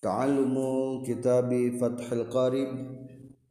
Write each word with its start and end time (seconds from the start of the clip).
Ta'alumu 0.00 1.04
kitabi 1.04 1.76
Fathul 1.76 2.24
Qarib 2.32 2.72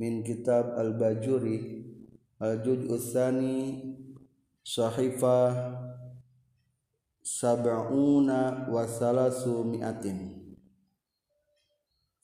min 0.02 0.26
kitab 0.26 0.74
Al-Bajuri 0.82 1.86
Al-Juz' 2.42 2.90
Utsani 2.90 3.78
Sahifah 4.66 5.78
Sab'una 7.22 8.66
wa 8.66 8.82
salasu 8.90 9.62
mi'atin. 9.62 10.42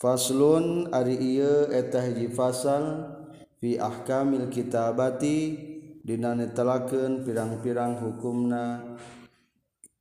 Faslun 0.01 0.89
ari 0.89 1.21
ieu 1.21 1.69
eta 1.69 2.01
hiji 2.01 2.33
fasal 2.33 3.05
fi 3.61 3.77
ahkamil 3.77 4.49
kitabati 4.49 5.53
dina 6.01 6.33
netelakeun 6.33 7.21
pirang-pirang 7.21 8.01
hukumna 8.01 8.97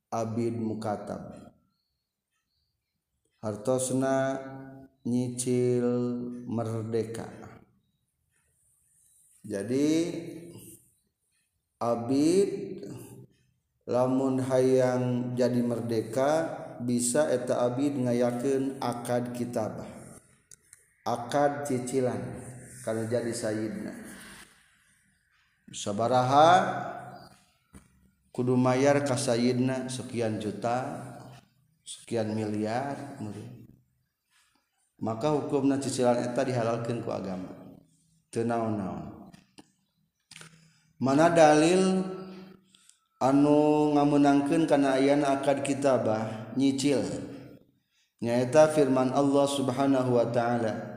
abid 0.08 0.56
mukatab 0.56 1.43
hartosna 3.44 4.40
nyicil 5.04 5.84
merdeka. 6.48 7.28
Jadi 9.44 9.88
Abid 11.84 12.80
lamun 13.84 14.40
hayang 14.40 15.36
jadi 15.36 15.60
merdeka 15.60 16.48
bisa 16.80 17.28
eta 17.28 17.68
Abid 17.68 18.00
ngayakeun 18.00 18.80
akad 18.80 19.36
kitabah. 19.36 19.84
Akad 21.04 21.68
cicilan 21.68 22.40
kalau 22.80 23.04
jadi 23.04 23.28
sayidna 23.28 23.92
sabaraha 25.74 26.48
kudu 28.30 28.54
mayar 28.54 29.02
ka 29.02 29.18
sayidna 29.18 29.90
sekian 29.90 30.38
juta 30.38 31.13
sekian 31.85 32.31
miliar 32.35 33.17
maka 34.99 35.31
hukumna 35.31 35.79
cicilan 35.79 36.19
eta 36.19 36.43
dihalalkan 36.43 37.01
ku 37.01 37.09
agama 37.09 37.49
tenau-naun 38.29 39.31
mana 40.99 41.31
dalil 41.31 42.03
anu 43.23 43.95
ngamenangkan 43.95 44.67
karena 44.67 44.99
ayana 44.99 45.39
akad 45.39 45.63
kitabah 45.63 46.51
nyicil 46.59 47.01
nyaeta 48.19 48.67
firman 48.69 49.15
Allah 49.15 49.45
subhanahu 49.47 50.19
wa 50.19 50.27
ta'ala 50.29 50.89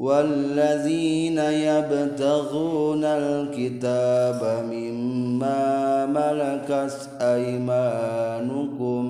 والذين 0.00 1.36
يبتغون 1.38 3.04
الكتاب 3.04 4.40
مما 4.72 5.60
ملكت 6.08 7.20
أيمانكم 7.20 9.04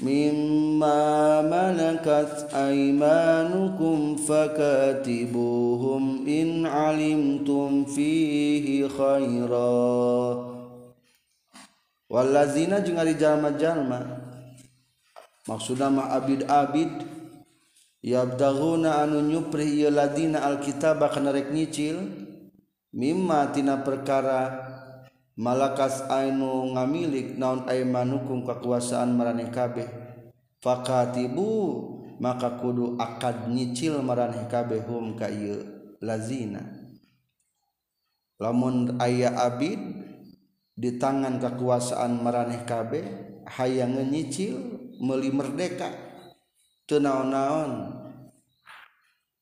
مما 0.00 1.00
ملكت 1.48 2.52
أيمانكم 2.52 4.16
فكاتبوهم 4.16 6.04
إن 6.28 6.66
علمتم 6.66 7.84
فيه 7.84 8.88
خيرا. 8.88 10.56
والذين 12.06 12.72
jeung 12.86 13.00
ari 13.02 13.18
jalma-jalma 13.18 14.22
maksudna 15.50 15.90
mah 15.90 16.14
abid-abid 16.14 17.02
yabdaghuna 17.98 19.02
anu 19.02 19.26
nyupri 19.26 19.82
ieu 19.82 19.90
ladina 19.90 20.46
alkitab 20.46 21.02
kana 21.10 21.34
rek 21.34 21.50
nyicil 21.50 21.98
mimma 22.94 23.50
tina 23.50 23.82
perkara 23.82 24.65
malakas 25.36 26.08
anu 26.08 26.72
ngamilik 26.72 27.36
naon 27.36 27.68
aiman 27.68 28.16
hukum 28.16 28.48
kekuasaan 28.48 29.12
maraneh 29.12 29.52
kabeh. 29.52 29.86
Fakatibu 30.64 31.52
maka 32.16 32.56
kudu 32.56 32.96
akad 32.96 33.52
nyicil 33.52 34.00
maraneh 34.00 34.48
kabeh 34.48 34.80
hum 34.88 35.14
ka 35.14 35.28
ieu 35.28 35.60
lazina. 36.00 36.64
Lamun 38.40 38.96
aya 39.00 39.36
abid 39.36 39.78
di 40.76 40.96
tangan 40.96 41.36
kekuasaan 41.36 42.20
maraneh 42.24 42.64
kabeh 42.64 43.04
hayang 43.44 44.00
nyicil 44.08 44.56
meuli 45.04 45.28
merdeka. 45.28 45.92
Teu 46.86 47.02
naon-naon 47.02 47.92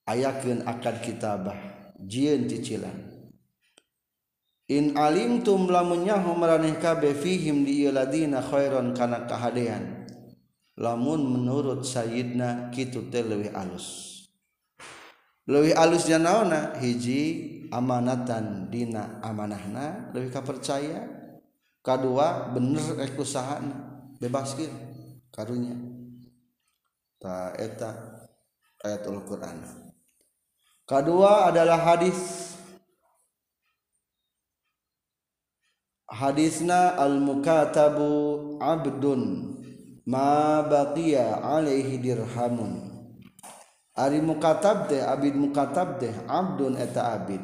ayakeun 0.09 0.67
akad 0.67 0.99
kitabah 1.05 1.57
jieun 2.03 2.51
cicilan. 2.51 3.14
In 4.65 4.97
alim 4.97 5.45
tum 5.45 5.69
lamunnya 5.69 6.17
homaraneh 6.17 6.81
kabe 6.81 7.13
fihim 7.13 7.69
diiladina 7.69 8.41
khairon 8.41 8.97
kana 8.97 9.29
kahadean. 9.29 10.09
Lamun 10.81 11.21
menurut 11.21 11.85
Sayyidna 11.85 12.73
kitu 12.73 13.13
teh 13.13 13.21
leuwih 13.21 13.53
alus. 13.53 14.11
Leuwih 15.45 15.77
alusnya 15.77 16.17
naona 16.17 16.81
hiji 16.81 17.69
amanatan 17.69 18.73
dina 18.73 19.21
amanahna 19.21 20.09
leuwih 20.17 20.33
kapercaya. 20.33 21.13
Kadua 21.85 22.49
bener 22.57 22.97
rek 22.97 23.21
usahana 23.21 24.09
bebas 24.17 24.57
kieu 24.57 24.73
karunya. 25.29 25.77
Ta 27.21 27.53
eta 27.61 27.93
ayatul 28.81 29.21
Qur'an. 29.29 29.61
Kedua 30.89 31.53
adalah 31.53 31.77
hadis 31.85 32.54
hadisna 36.09 36.97
al 37.01 37.21
mukatabu 37.21 38.57
abdun 38.61 39.55
ma 40.05 40.61
baqiya 40.65 41.41
alaihi 41.41 42.01
dirhamun. 42.01 42.93
Ari 43.95 44.19
mukatab 44.19 44.91
teh 44.91 44.99
abid 44.99 45.39
mukatab 45.39 46.03
teh 46.03 46.13
abdun 46.27 46.75
eta 46.75 47.15
abid. 47.15 47.41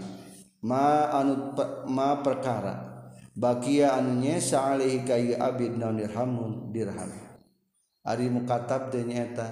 Ma 0.66 1.08
anu 1.14 1.54
ma 1.86 2.18
perkara. 2.20 2.90
Baqiya 3.38 3.94
anu 3.96 4.18
nyesa 4.18 4.74
alaihi 4.74 5.06
kayu 5.06 5.38
abid 5.38 5.78
naun 5.78 6.02
dirhamun 6.02 6.74
dirham. 6.74 7.14
Ari 8.02 8.26
mukatab 8.28 8.90
teh 8.90 9.06
nyaeta 9.06 9.46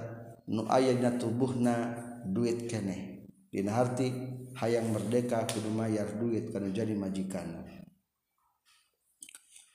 nu 0.51 0.67
ayana 0.67 1.15
tubuhna 1.15 1.95
duit 2.27 2.67
keneh. 2.67 3.25
Dina 3.49 3.79
harti 3.79 4.13
hayang 4.59 4.91
merdeka 4.91 5.47
kudu 5.47 5.71
mayar 5.71 6.19
duit 6.19 6.51
kana 6.51 6.69
jadi 6.75 6.93
majikan. 6.99 7.78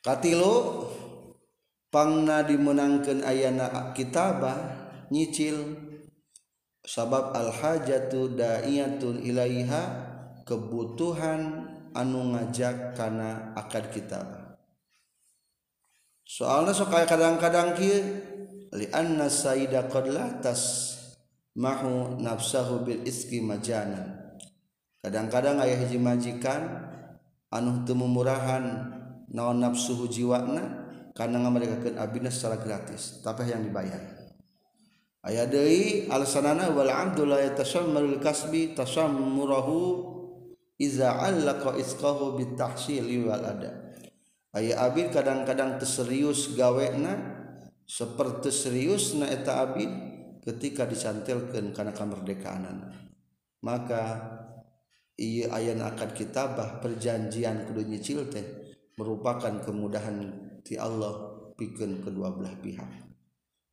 katilu 0.03 0.85
pangna 1.87 2.43
dimenangkan 2.43 3.23
ayana 3.23 3.95
kitabah 3.95 4.57
nyicil. 5.09 5.89
Sabab 6.83 7.31
al-hajatu 7.31 8.35
da'iyatun 8.35 9.23
ilaiha 9.23 9.81
kebutuhan 10.43 11.71
anu 11.95 12.35
ngajak 12.35 12.91
kana 12.91 13.55
akad 13.55 13.87
kitabah. 13.87 14.59
Soalnya 16.27 16.75
sok 16.75 16.91
kadang-kadang 16.91 17.71
kieu 17.79 18.03
li 18.75 18.91
anna 18.91 19.31
sayyida 19.31 19.87
qad 19.87 20.11
latas 20.11 20.91
mahu 21.55 22.19
nafsahu 22.19 22.83
bil 22.83 22.99
iski 23.07 23.39
majanan. 23.39 24.35
Kadang-kadang 24.99 25.63
ayah 25.63 25.79
hiji 25.87 25.95
majikan 25.99 26.83
anu 27.47 27.87
teu 27.87 27.95
murahan 27.95 28.91
naon 29.31 29.63
nafsuhu 29.63 30.09
jiwana 30.11 30.83
karena 31.13 31.45
ngamalikakeun 31.45 31.95
abdina 31.95 32.33
secara 32.33 32.59
gratis 32.59 33.21
tapi 33.21 33.47
yang 33.47 33.63
dibayar. 33.63 34.01
Aya 35.23 35.47
deui 35.47 36.11
alasanana 36.11 36.75
wal 36.75 36.91
abdu 36.91 37.23
la 37.23 37.39
yatashammalul 37.39 38.19
kasbi 38.19 38.75
tashammurahu 38.75 40.11
iza 40.75 41.15
allaqa 41.15 41.79
isqahu 41.79 42.35
bitahsil 42.35 43.07
wal 43.23 43.39
ada 43.39 43.95
aya 44.51 44.83
abid 44.83 45.15
kadang-kadang 45.15 45.79
teserius 45.79 46.51
gawena 46.59 47.15
seperti 47.87 48.51
serius 48.51 49.15
na 49.15 49.31
eta 49.31 49.63
abid 49.63 49.87
ketika 50.43 50.83
dicantilkan 50.83 51.71
karena 51.71 51.95
kemerdekaanana 51.95 52.91
maka 53.63 54.03
iya 55.15 55.55
ayan 55.55 55.79
akad 55.79 56.11
kitabah 56.11 56.83
perjanjian 56.83 57.63
kudu 57.69 57.87
nyicil 57.87 58.27
teh. 58.27 58.62
Merupakan 58.97 59.61
kemudahan 59.61 60.17
ti 60.61 60.77
Allah 60.77 61.33
bikin 61.57 62.01
kedua 62.01 62.33
belah 62.33 62.53
pihak. 62.61 62.89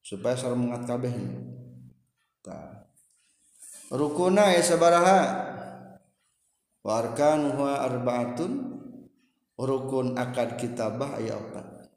Supaya 0.01 0.37
sareng 0.37 0.69
mengat 0.69 0.89
kabeh. 0.89 1.13
Ta 2.41 2.89
rukuna 3.93 4.53
ya 4.57 4.63
sabaraha. 4.65 5.21
Warkan 6.81 7.57
huwa 7.57 7.85
arbaatun. 7.85 8.53
Rukun 9.61 10.17
akad 10.17 10.57
kitabah 10.57 11.21
aya 11.21 11.37
opat. 11.37 11.93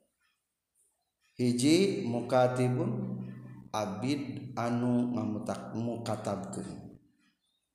Hiji 1.39 2.03
mukatibun 2.03 3.23
abid 3.71 4.51
anu 4.59 5.15
ngamutak 5.15 5.71
mukatabkeun. 5.71 6.99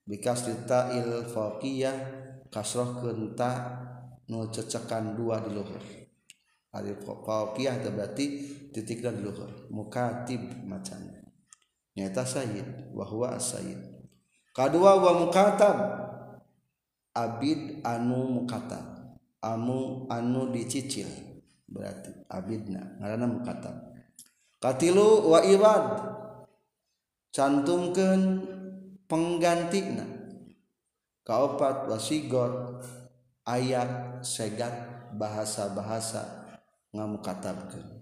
Bikas 0.05 0.45
il 0.93 1.25
faqiyah 1.25 1.97
kasroh 2.53 3.01
ta 4.29 4.61
cecekan 4.61 5.17
dua 5.17 5.41
di 5.41 5.49
luhur. 5.57 5.81
Alif 6.69 7.01
fauqiyah 7.01 7.81
berarti 7.89 8.25
titik 8.69 9.01
dan 9.01 9.25
luhur. 9.25 9.49
Mukatib 9.73 10.69
macamnya. 10.69 11.25
Nyata 11.97 12.21
Said 12.21 12.93
wahwa 12.93 13.41
Said 13.41 13.81
kedua 14.53 15.01
wa 15.01 15.25
mukatab. 15.25 15.77
Abid 17.17 17.81
anu 17.81 18.45
mukatab. 18.45 19.17
Amu 19.41 20.05
anu 20.13 20.53
dicicil. 20.53 21.09
Berarti 21.65 22.13
abidna 22.29 23.01
ngaranna 23.01 23.25
mukatab. 23.25 23.75
Katilu 24.61 25.25
wa 25.25 25.41
ibad 25.41 25.85
cantumkeun 27.33 28.45
penggantina 29.09 30.05
kaopat 31.25 31.89
wasigot 31.89 32.81
ayat 33.49 34.21
segat 34.21 34.73
bahasa-bahasa 35.17 36.45
ngamukatabkeun 36.93 37.99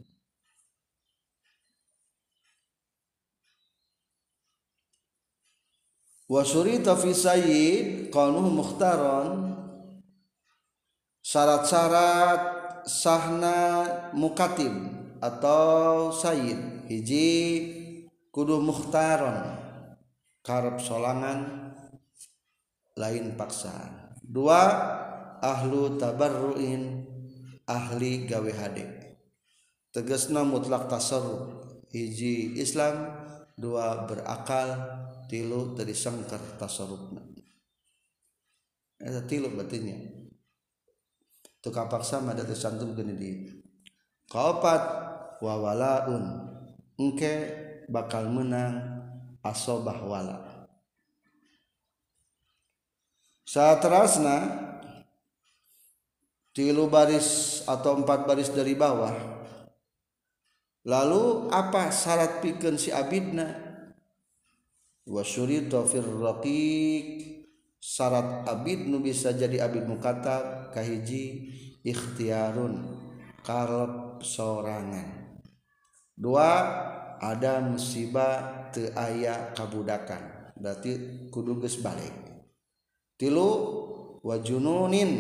wa 6.28 6.44
surita 6.44 6.94
fi 7.00 7.12
sayyid 7.16 8.12
qanuhu 8.12 8.52
mukhtaron. 8.52 9.56
Syarat-syarat 11.28 12.42
sahna 12.88 13.84
mukatib 14.16 14.72
atau 15.20 16.16
sayyid 16.16 16.88
hiji 16.88 17.36
kudu 18.32 18.64
mukhtaron. 18.64 19.60
Karep 20.40 20.80
solangan 20.80 21.72
lain 22.96 23.36
paksaan. 23.36 24.16
Dua 24.24 24.64
ahlu 25.42 25.98
tabarruin 26.00 27.06
ahli 27.68 28.26
gawe 28.26 28.52
hade. 28.58 28.86
Tegasna 29.92 30.46
mutlak 30.48 30.88
tasarruf. 30.88 31.66
Hiji 31.88 32.60
Islam 32.60 33.08
dua 33.56 34.04
berakal 34.06 34.76
tilu 35.32 35.74
dari 35.74 35.96
sangkar 35.96 36.60
tasarrufna. 36.60 37.24
Eta 38.98 39.24
tilu 39.30 39.54
batinnya 39.54 40.18
tu 41.62 41.70
kapaksa 41.70 42.20
mada 42.22 42.42
tersantum 42.44 42.98
gini 42.98 43.14
di 43.16 43.32
kaopat 44.28 44.82
wa 45.40 45.54
walaun. 45.58 46.26
Engke 46.98 47.34
bakal 47.88 48.26
menang 48.34 48.74
asobah 49.46 50.02
wala. 50.02 50.38
Saat 53.48 53.80
terasna 53.80 54.67
tilu 56.58 56.90
baris 56.90 57.62
atau 57.70 58.02
empat 58.02 58.26
baris 58.26 58.50
dari 58.50 58.74
bawah. 58.74 59.14
Lalu 60.90 61.54
apa 61.54 61.94
syarat 61.94 62.42
pikeun 62.42 62.82
si 62.82 62.90
abidna? 62.90 63.46
Wasyurita 65.06 65.86
fir 65.86 66.02
raqiq. 66.02 67.38
Syarat 67.78 68.50
abid 68.50 68.90
nu 68.90 68.98
bisa 69.06 69.38
jadi 69.38 69.70
abid 69.70 69.86
mukatab 69.86 70.74
kahiji 70.74 71.54
ikhtiarun 71.86 72.84
karep 73.46 74.26
sorangan. 74.26 75.38
Dua 76.18 76.52
ada 77.22 77.62
musibah 77.62 78.74
te 78.74 78.90
aya 78.98 79.54
kabudakan. 79.54 80.58
Berarti 80.58 81.30
kudu 81.30 81.62
geus 81.62 81.78
balik. 81.80 82.12
Tilu 83.14 83.50
wajununin 84.26 85.12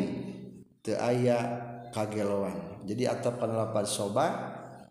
aya 0.95 1.39
kageloan. 1.91 2.85
Jadi 2.87 3.09
atap 3.09 3.41
kana 3.41 3.67
lapan 3.67 3.83
soba 3.83 4.25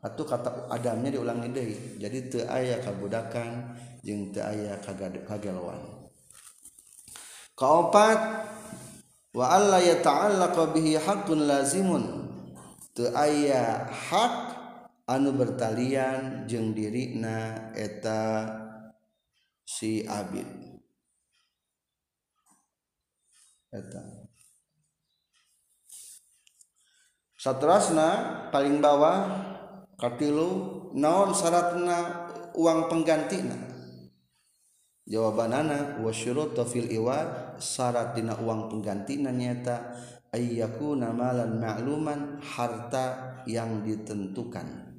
atau 0.02 0.22
kata 0.28 0.68
adamnya 0.68 1.16
diulangi 1.16 1.48
deui. 1.54 1.76
Jadi 1.96 2.18
te 2.28 2.40
aya 2.44 2.82
kabudakan 2.82 3.78
jeung 4.04 4.34
teu 4.34 4.44
aya 4.44 4.76
kageloan. 5.24 6.10
Kaopat 7.56 8.20
wa 9.32 9.46
alla 9.48 9.80
yata'allaqa 9.80 10.76
bihi 10.76 11.00
haqqun 11.00 11.48
lazimun. 11.48 12.04
Teu 12.92 13.08
aya 13.16 13.88
hak 13.88 14.34
anu 15.08 15.32
bertalian 15.32 16.44
jeung 16.50 16.76
dirina 16.76 17.70
eta 17.72 18.44
si 19.64 20.04
abid. 20.04 20.48
Eta 23.72 24.25
satrasna 27.46 28.10
paling 28.50 28.82
bawah 28.82 29.30
katilu 29.94 30.90
naon 30.98 31.30
syaratna 31.30 32.26
uang 32.58 32.90
penggantina? 32.90 33.54
Jawaban 35.06 35.54
anak 35.54 36.02
wasyurut 36.02 36.58
fil 36.66 36.90
iwad 36.90 37.54
syarat 37.62 38.18
dina 38.18 38.34
uang 38.34 38.66
penggantina 38.66 39.30
nyata 39.30 39.94
ayyaku 40.34 40.98
namalan 40.98 41.62
ma'luman 41.62 42.42
harta 42.42 43.38
yang 43.46 43.86
ditentukan. 43.86 44.98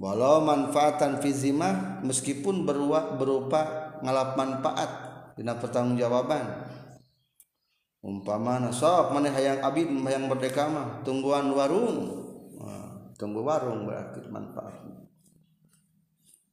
Walau 0.00 0.40
manfaatan 0.40 1.20
fizimah 1.20 2.00
meskipun 2.00 2.64
berupa 2.64 3.92
ngalap 4.00 4.32
manfaat 4.40 4.90
dina 5.36 5.60
pertanggungjawaban 5.60 6.79
umpama 8.00 8.72
sok 8.72 9.12
mana 9.12 9.28
hayang 9.28 9.60
abid 9.60 9.88
hayang 10.08 10.24
merdeka 10.28 10.68
mah 10.68 11.04
tungguan 11.04 11.52
warung. 11.52 12.20
Tunggu 13.20 13.44
warung 13.44 13.84
berarti 13.84 14.24
manfaat 14.32 14.80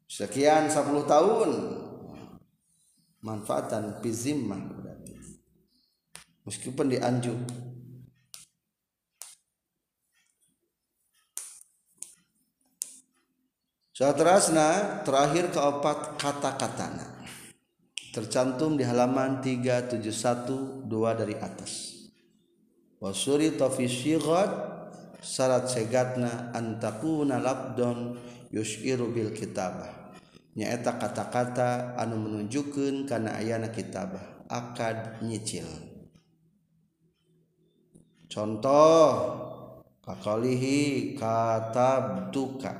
sekian 0.07 0.67
10 0.67 1.07
tahun. 1.07 1.51
Manfaatan 3.23 4.03
pizimah 4.03 4.59
berarti. 4.75 5.15
Meskipun 6.47 6.91
dianjuk 6.91 7.35
Satrasna 13.91 15.01
terakhir 15.01 15.49
keempat 15.49 16.21
kata-katana 16.21 17.16
tercantum 18.17 18.73
di 18.73 18.81
halaman 18.81 19.45
371 19.45 20.89
dua 20.89 21.13
dari 21.13 21.37
atas. 21.37 21.93
Wasuri 22.97 23.53
tafisyigat 23.53 24.49
syarat 25.21 25.69
segatna 25.69 26.49
antakuna 26.49 27.37
labdon 27.37 28.17
yushiru 28.49 29.13
bil 29.13 29.29
kitabah. 29.29 30.17
Nyaeta 30.57 30.97
kata-kata 30.97 31.93
anu 31.93 32.17
menunjukkan 32.17 33.05
karena 33.05 33.37
ayana 33.37 33.69
kitabah 33.69 34.49
akad 34.49 35.21
nyicil. 35.21 35.69
Contoh 38.25 39.05
kakalihi 40.01 41.13
katab 41.13 42.33
tuka 42.33 42.73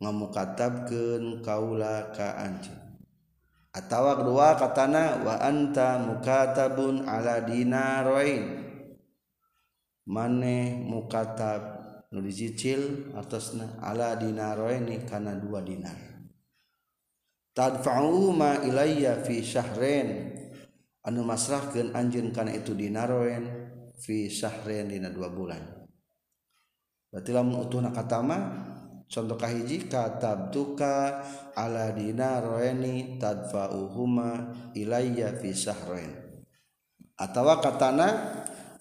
ngamukatabkeun 0.00 1.44
kaula 1.44 2.08
ka 2.16 2.40
anjeun 2.40 2.85
atau 3.76 4.08
kedua 4.16 4.56
katana 4.56 5.20
wa 5.20 5.36
anta 5.36 6.00
mukatabun 6.00 7.04
ala 7.04 7.44
dinarain 7.44 8.64
maneh 10.08 10.80
mukatab 10.80 11.76
nu 12.14 12.22
dicicil 12.22 13.12
atasna 13.12 13.76
ala 13.82 14.14
dinaroini 14.16 15.04
kana 15.04 15.36
dua 15.36 15.60
dinar. 15.60 15.98
Tadfa'u 17.56 18.32
ma 18.36 18.62
ilayya 18.62 19.20
fi 19.24 19.42
syahrin 19.42 20.32
anu 21.04 21.24
masrahkeun 21.26 21.92
anjeun 21.96 22.30
kana 22.30 22.54
itu 22.54 22.76
dinaroin 22.76 23.44
fi 23.96 24.30
syahrin 24.30 24.92
dina 24.92 25.10
dua 25.10 25.32
bulan. 25.32 25.60
Berarti 27.10 27.30
lamun 27.32 27.64
utuhna 27.64 27.90
katama 27.90 28.38
contoh 29.06 29.38
kahiji 29.38 29.86
katabtuka 29.86 31.22
ala 31.54 31.94
dinaraini 31.94 33.16
tadfa'uhuma 33.22 34.52
ilayya 34.74 35.38
fi 35.38 35.50
sahrain. 35.54 36.12
Atawa 37.16 37.64
katana 37.64 38.08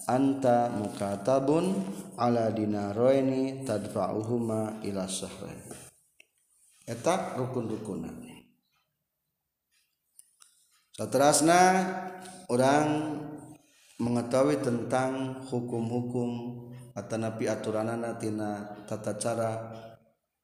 anta 0.06 0.70
mukatabun 0.74 1.72
ala 2.20 2.52
dinaraini 2.52 3.64
tadfa'uhuma 3.64 4.84
ila 4.84 5.08
sahrain. 5.08 5.62
Eta 6.86 7.34
rukun-rukuna 7.34 8.26
Saterasna 10.96 11.60
orang 12.48 13.20
mengetahui 14.00 14.64
tentang 14.64 15.44
hukum-hukum 15.44 16.32
atau 16.96 17.18
napi 17.20 17.52
aturanana 17.52 18.16
tina 18.16 18.64
tata 18.88 19.20
cara 19.20 19.52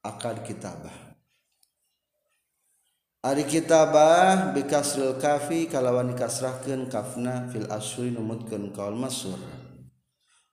akad 0.02 0.46
kitabah 0.46 1.14
Ari 3.22 3.46
kitabah 3.46 4.50
bikasril 4.58 5.22
kafi 5.22 5.70
kalawan 5.70 6.10
dikasrahkeun 6.10 6.90
kafna 6.90 7.46
fil 7.54 7.70
asyri 7.70 8.10
numutkeun 8.10 8.74
kaul 8.74 8.98
masur. 8.98 9.38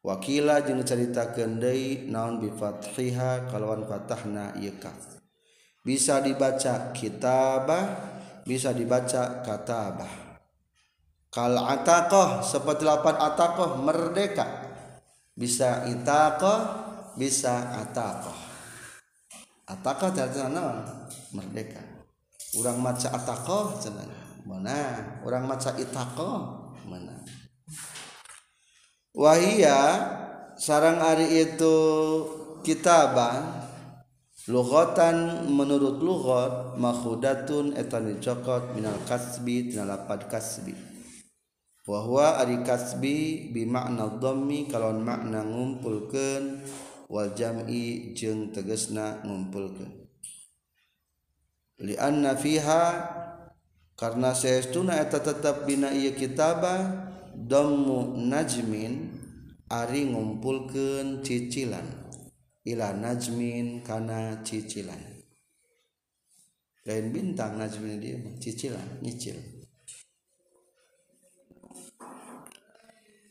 Wakila 0.05 0.61
jeung 0.61 0.85
caritakeun 0.85 1.57
deui 1.65 2.13
naon 2.13 2.45
bi 2.45 2.53
fathiha 2.53 3.49
kalawan 3.49 3.89
fatahna 3.89 4.53
ieu 4.61 4.77
kaf. 4.77 5.19
bisa 5.89 6.21
dibaca 6.21 6.93
kitabah 6.93 7.85
bisa 8.45 8.77
dibaca 8.77 9.41
katabah 9.41 10.43
kal 11.33 11.57
ataqah 11.57 12.45
seperti 12.45 12.85
lapan 12.85 13.17
ataqah 13.17 13.81
merdeka 13.81 14.47
bisa 15.33 15.89
itaqah 15.89 16.61
bisa 17.17 17.73
ataqah 17.89 18.38
Ataka 19.69 20.09
naon 20.49 20.81
merdeka. 21.37 21.85
Urang 22.57 22.81
maca 22.81 23.13
ataqah 23.13 23.77
cenah 23.77 24.09
mana? 24.49 25.21
Urang 25.21 25.45
maca 25.45 25.77
itaqah 25.77 26.73
mana? 26.89 27.21
Wahia 29.13 29.81
sarang 30.57 31.05
ari 31.05 31.45
itu 31.45 31.77
kitaban 32.65 33.69
lugotan 34.49 35.45
menurut 35.53 36.01
lugot 36.01 36.81
makhudatun 36.81 37.77
etan 37.77 38.09
dicokot 38.09 38.73
minal 38.73 38.97
kasbi 39.05 39.69
tina 39.69 39.85
lapad 39.85 40.25
kasbi 40.33 40.73
wahwa 41.85 42.41
ari 42.41 42.65
kasbi 42.65 43.53
bi 43.53 43.69
makna 43.69 44.17
dhammi 44.17 44.65
kalon 44.73 45.05
makna 45.05 45.45
ngumpulkeun 45.45 46.65
wal 47.09 47.33
jam'i 47.33 48.13
jeung 48.13 48.53
tegesna 48.53 49.25
ngumpulkeun. 49.25 49.93
Li 51.81 51.97
anna 51.97 52.37
fiha 52.37 52.85
karena 53.97 54.37
saestuna 54.37 55.01
eta 55.01 55.19
tetep 55.25 55.65
dina 55.65 55.89
ieu 55.91 56.13
kitabah 56.13 57.09
dhammu 57.33 58.29
najmin 58.29 59.15
ari 59.73 60.05
ngumpulkeun 60.13 61.25
cicilan. 61.25 62.07
Ila 62.69 62.93
najmin 62.93 63.81
kana 63.81 64.45
cicilan. 64.45 65.01
Lain 66.85 67.07
bintang 67.13 67.57
najmin 67.57 67.97
dia 67.97 68.21
cicilan 68.37 69.01
nyicil. 69.01 69.41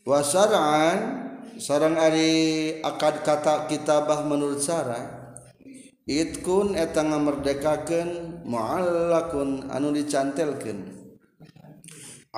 Wasaraan 0.08 1.27
sarang 1.58 1.98
Ari 1.98 2.78
akad 2.80 3.26
kata 3.26 3.66
kitabah 3.66 4.22
menurut 4.24 4.62
cara 4.62 5.34
itkun 6.06 6.78
etang 6.78 7.12
merdekakan 7.12 8.40
muallakun 8.46 9.68
anu 9.68 9.92
dicantelkan 9.92 10.98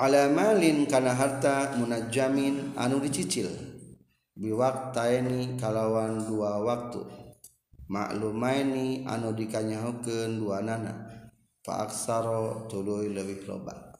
alamalin 0.01 0.89
kana 0.89 1.13
harta 1.13 1.77
munajamin 1.77 2.73
anu 2.73 2.97
dicicil. 3.03 3.51
Biwaktaini 4.31 5.59
kalawan 5.59 6.25
dua 6.25 6.57
waktu. 6.63 7.03
Maklumaini 7.91 9.03
anu 9.05 9.35
dikanyahukeun 9.35 10.39
dua 10.39 10.63
nana. 10.63 11.05
Faaksaro 11.61 12.65
tuluy 12.65 13.13
leuwih 13.13 13.45
loba. 13.45 13.93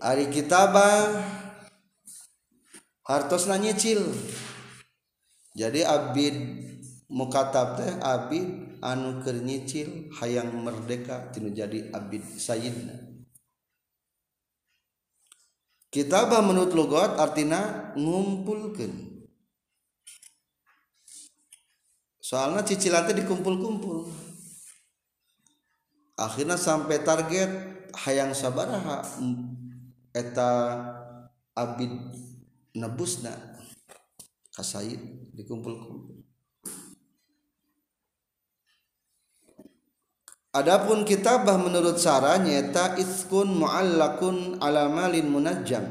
Ari 0.00 0.32
kitabah 0.32 1.20
hartosna 3.10 3.58
nyicil. 3.58 4.06
Jadi 5.58 5.82
abid 5.82 6.34
mukatab 7.10 7.74
teh 7.74 7.90
abid 7.98 8.78
anu 8.78 9.18
keur 9.26 9.42
nyicil 9.42 10.14
hayang 10.22 10.54
merdeka 10.62 11.34
tinu 11.34 11.50
jadi 11.50 11.90
abid 11.90 12.22
sayyidna. 12.22 13.10
Kitabah 15.90 16.38
menurut 16.46 16.70
logot 16.70 17.18
artinya 17.18 17.90
ngumpulkan 17.98 19.10
soalnya 22.22 22.62
cicilan 22.62 23.10
itu 23.10 23.26
dikumpul-kumpul. 23.26 24.06
Akhirnya 26.14 26.54
sampai 26.54 27.02
target 27.02 27.50
hayang 28.06 28.30
sabaraha 28.30 29.02
eta 30.14 30.78
abid 31.58 31.90
nebusna 32.74 33.34
kasayid 34.54 35.00
dikumpul-kumpul 35.34 36.20
Adapun 40.50 41.06
kitabah 41.06 41.62
menurut 41.62 42.02
Sarah 42.02 42.34
nyata 42.42 42.98
iskun 42.98 43.54
muallakun 43.54 44.58
ala 44.58 44.90
malin 44.90 45.30
munajjam. 45.30 45.86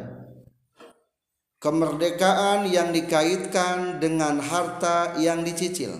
Kemerdekaan 1.63 2.67
yang 2.67 2.91
dikaitkan 2.91 4.03
dengan 4.03 4.43
harta 4.43 5.15
yang 5.15 5.47
dicicil. 5.47 5.95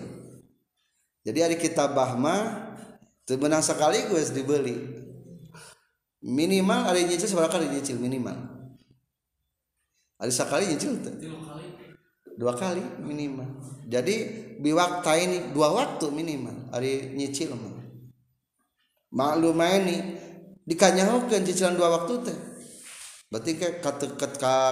Jadi 1.24 1.40
ada 1.40 1.56
kitabah 1.56 2.20
mah 2.20 2.76
sebenarnya 3.24 3.64
sekaligus 3.64 4.28
dibeli. 4.28 4.76
Minimal 6.20 6.84
ada 6.84 7.00
nyicil 7.00 7.32
seberapa 7.32 7.56
kali 7.56 7.64
nyicil 7.72 7.96
minimal. 7.96 8.59
Ada 10.20 10.30
sekali 10.30 10.68
nyicil 10.68 11.00
tuh. 11.00 11.16
Dua 12.36 12.52
kali. 12.52 12.84
Minimal. 13.00 13.48
Jadi 13.88 14.14
biwakta 14.60 15.16
ini 15.16 15.50
dua 15.56 15.72
waktu 15.72 16.12
minimal. 16.12 16.70
Ada 16.70 16.86
nyicil 17.16 17.56
mah 17.56 17.80
maklum 19.10 19.58
ini 19.58 19.96
dikanyahukan 20.62 21.42
cicilan 21.42 21.74
dua 21.74 21.98
waktu 21.98 22.14
teh. 22.30 22.38
Berarti 23.30 23.52
ke 23.58 23.82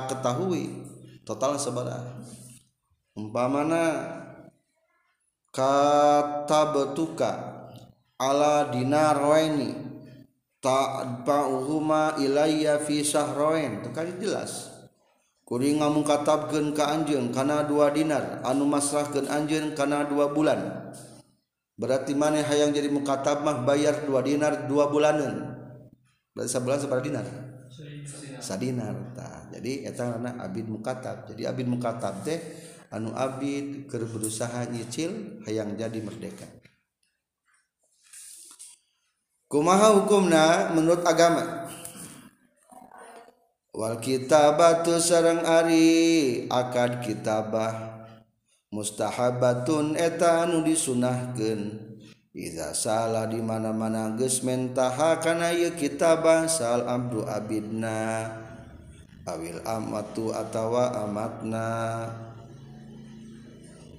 ketahui 0.06 0.64
total 1.22 1.58
seberapa 1.58 2.22
umpamana 3.18 3.84
kata 5.50 6.62
betuka 6.74 7.32
ala 8.18 8.70
dinar 8.70 9.18
waini 9.18 9.74
ta'ba'uhuma 10.62 12.18
ilayya 12.22 12.82
fi 12.82 13.02
syahrain 13.02 13.82
itu 13.82 13.90
kali 13.90 14.14
jelas 14.18 14.77
Kuring 15.48 15.80
ngamu 15.80 16.04
katabken 16.04 16.76
ka 16.76 16.92
anjeun 16.92 17.32
kana 17.32 17.64
dua 17.64 17.88
dinar 17.88 18.44
anu 18.44 18.68
masrahkeun 18.68 19.32
anjeun 19.32 19.72
kana 19.72 20.04
dua 20.04 20.28
bulan. 20.28 20.92
Berarti 21.72 22.12
maneh 22.12 22.44
hayang 22.44 22.76
jadi 22.76 22.92
mukatab 22.92 23.48
mah 23.48 23.64
bayar 23.64 24.04
dua 24.04 24.20
dinar 24.20 24.68
dua 24.68 24.92
bulanan. 24.92 25.56
Berarti 26.36 26.52
sebulan 26.52 26.78
seberapa 26.84 27.00
dinar? 27.00 27.26
Sadinar. 28.44 28.92
Ta. 29.16 29.48
jadi 29.56 29.88
eta 29.88 30.12
karena 30.12 30.36
abid 30.36 30.68
mukatab. 30.68 31.24
Jadi 31.32 31.48
abid 31.48 31.64
mukatab 31.64 32.28
teh 32.28 32.36
anu 32.92 33.16
abid 33.16 33.88
keur 33.88 34.04
berusaha 34.04 34.68
nyicil 34.68 35.40
hayang 35.48 35.80
jadi 35.80 35.96
merdeka. 36.04 36.44
Kumaha 39.48 39.96
hukumna 39.96 40.76
menurut 40.76 41.08
agama? 41.08 41.72
Wal 43.78 44.02
kitabatu 44.02 44.98
sarang 44.98 45.46
Ari 45.46 46.50
akad 46.50 46.98
kitabah. 46.98 48.02
Mustahabatun 48.74 49.94
eta 49.94 50.42
anu 50.42 50.66
disunahkeun. 50.66 51.78
Iza 52.34 52.74
salah 52.74 53.30
di 53.30 53.38
mana 53.38 53.70
mana 53.70 54.18
geus 54.18 54.42
mentaha 54.42 55.22
kana 55.22 55.54
ieu 55.54 55.78
kitabah 55.78 56.50
sal 56.50 56.90
abdu 56.90 57.22
abidna. 57.22 58.26
Awil 59.22 59.62
amatu 59.62 60.34
atawa 60.34 60.98
amatna. 61.06 61.70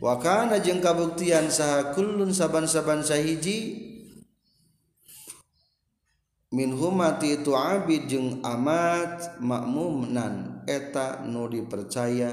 Wakana 0.04 0.60
jeung 0.60 0.84
kabuktian 0.84 1.48
saha 1.48 1.96
kullun 1.96 2.36
saban-saban 2.36 3.00
sahiji 3.00 3.89
min 6.50 6.74
humati 6.74 7.38
itu 7.42 7.54
abid 7.54 8.10
jeung 8.10 8.42
amat 8.42 9.38
makmumnan. 9.42 10.66
Eta 10.70 11.26
nu 11.26 11.50
dipercaya 11.50 12.30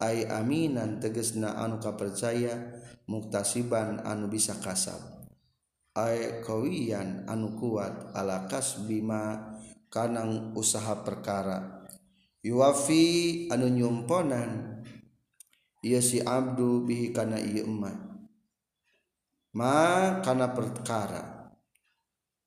ay 0.00 0.28
aminan 0.28 1.00
tegesna 1.00 1.56
anu 1.56 1.80
kapercaya 1.80 2.76
muktasiban 3.08 4.04
anu 4.04 4.28
bisa 4.28 4.56
kasab. 4.60 5.00
Ay 5.96 6.44
kawiyan 6.44 7.24
anu 7.24 7.56
kuat 7.56 8.12
ala 8.12 8.48
kasbima 8.48 9.56
kanang 9.88 10.52
usaha 10.56 11.00
perkara. 11.00 11.88
Yuafi 12.44 13.48
anu 13.48 13.68
nyumponan 13.68 14.80
ieu 15.84 16.02
si 16.04 16.20
abdu 16.20 16.84
bihi 16.84 17.10
kana 17.16 17.40
ieu 17.40 17.64
emat 17.64 17.96
ma 19.56 20.20
kana 20.20 20.52
perkara. 20.52 21.37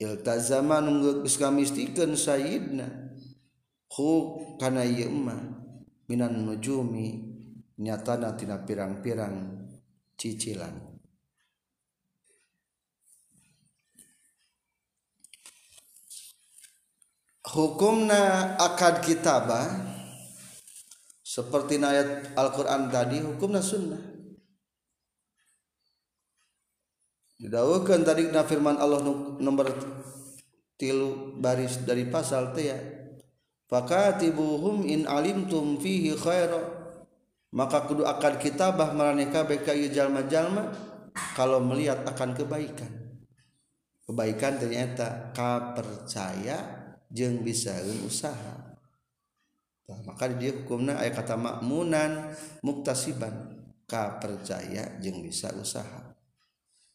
Ilta 0.01 0.41
zaman 0.41 0.89
kamistikan 1.37 2.17
Saidna 2.17 2.89
hukana 3.93 4.81
Minan 6.09 6.43
nujumi 6.43 7.23
nyatana 7.79 8.35
tina 8.35 8.59
pirang-pirang 8.67 9.63
cicilan. 10.19 10.91
Hukumna 17.51 18.55
akad 18.59 19.03
kitabah 19.03 19.67
seperti 21.23 21.79
ayat 21.79 22.35
Al-Quran 22.35 22.91
tadi 22.91 23.23
hukumna 23.23 23.63
sunnah 23.63 24.10
didahulukan 27.41 28.05
tadi 28.05 28.29
na 28.29 28.45
firman 28.45 28.77
Allah 28.77 29.01
nomor 29.41 29.73
tilu 30.77 31.33
baris 31.41 31.81
dari 31.81 32.05
pasal 32.05 32.53
teh 32.53 32.69
ya. 32.69 32.77
Fakatibuhum 33.65 34.85
in 34.85 35.09
alimtum 35.09 35.81
fihi 35.81 36.13
khaira. 36.13 36.79
Maka 37.51 37.83
kudu 37.83 38.07
akan 38.07 38.39
kitabah 38.39 38.95
maraneka 38.95 39.43
beka 39.43 39.75
jalma-jalma 39.75 40.71
kalau 41.35 41.59
melihat 41.59 41.99
akan 42.07 42.31
kebaikan. 42.31 42.91
Kebaikan 44.07 44.55
ternyata 44.55 45.35
ka 45.35 45.75
percaya 45.75 46.57
jeng 47.11 47.43
bisa 47.43 47.75
usaha. 48.07 48.79
Nah, 49.91 49.99
maka 50.07 50.31
dia 50.31 50.55
hukumna 50.55 50.95
ayat 50.95 51.19
kata 51.19 51.35
makmunan 51.35 52.31
muktasiban. 52.63 53.59
Ka 53.83 54.23
percaya 54.23 54.95
jeng 55.03 55.19
bisa 55.19 55.51
usaha 55.51 56.00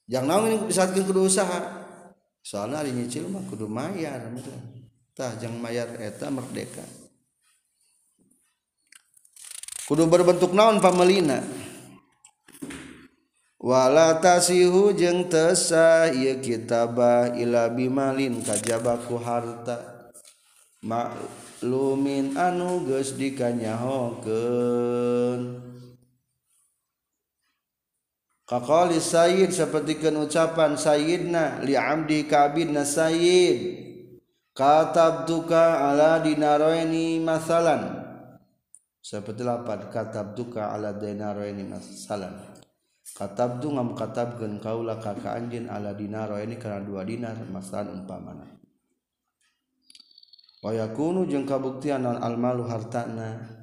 jangan 0.06 0.30
naon 0.30 0.50
ini 0.50 0.56
bisa 0.70 0.86
kudu 0.86 1.26
usaha? 1.26 1.86
Soalnya 2.46 2.78
hari 2.82 2.94
nyicil 2.94 3.26
mah 3.26 3.42
kudu 3.50 3.66
mayar 3.66 4.22
tah 5.10 5.34
jangan 5.34 5.58
mayar 5.58 5.90
eta 5.98 6.30
merdeka. 6.30 6.86
Kudu 9.86 10.06
berbentuk 10.06 10.54
naon 10.54 10.78
pamelina? 10.78 11.42
Wala 13.66 14.22
tasihu 14.22 14.94
jeung 14.94 15.26
tesa 15.26 16.06
ieu 16.14 16.38
kitabah 16.38 17.34
ila 17.34 17.66
bimalin 17.66 18.38
kajabaku 18.46 19.18
harta. 19.18 20.06
Maklumin 20.86 22.38
anu 22.38 22.86
geus 22.86 23.18
dikanyahokeun. 23.18 25.65
Kakali 28.46 29.02
Sayyid 29.02 29.50
sapertikeun 29.50 30.22
ucapan 30.22 30.78
Sayyidna 30.78 31.66
li 31.66 31.74
abdi 31.74 32.30
kabidna 32.30 32.86
Sayyid. 32.86 33.82
Katabtuka 34.56 35.92
ala 35.92 36.24
dinaroini 36.24 37.20
masalan 37.20 38.08
seperti 39.04 39.44
lapan 39.44 39.92
katabtuka 39.92 40.72
ala 40.72 40.96
dinaroini 40.96 41.60
masalan 41.60 42.32
katabtu 43.04 43.68
ngam 43.68 43.92
katabkeun 43.92 44.56
kaula 44.56 44.96
ka 44.96 45.12
ka 45.12 45.36
anjeun 45.36 45.68
ala 45.68 45.92
dinaroini 45.92 46.56
kana 46.56 46.80
dua 46.80 47.04
dinar 47.04 47.36
masalan 47.52 48.00
umpamana. 48.00 48.48
Wa 50.64 50.72
yakunu 50.72 51.28
jeung 51.28 51.44
kabuktian 51.44 52.00
non 52.08 52.16
almalu 52.16 52.64
hartana. 52.64 53.55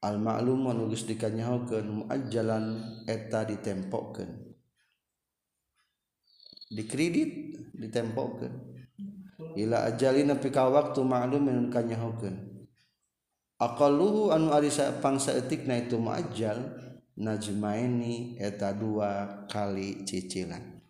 almalum 0.00 0.64
menugus 0.64 1.04
dikanyahukeun 1.04 2.04
muajjalan 2.04 2.80
eta 3.04 3.44
ditempokeun. 3.44 4.30
dikredit 6.72 7.32
ditempokeun. 7.76 8.54
ila 9.60 9.88
ajalin 9.92 10.32
nepi 10.32 10.48
ka 10.48 10.68
waktu 10.72 11.00
ma'lum 11.04 11.44
anu 11.48 11.68
kanyahukeun 11.68 12.36
aqalluhu 13.60 14.32
anu 14.32 14.56
ari 14.56 14.72
pangsa 15.04 15.36
etikna 15.36 15.76
itu 15.76 16.00
muajjal 16.00 16.56
najmaini 17.20 18.40
eta 18.40 18.72
dua 18.72 19.44
kali 19.52 20.08
cicilan 20.08 20.80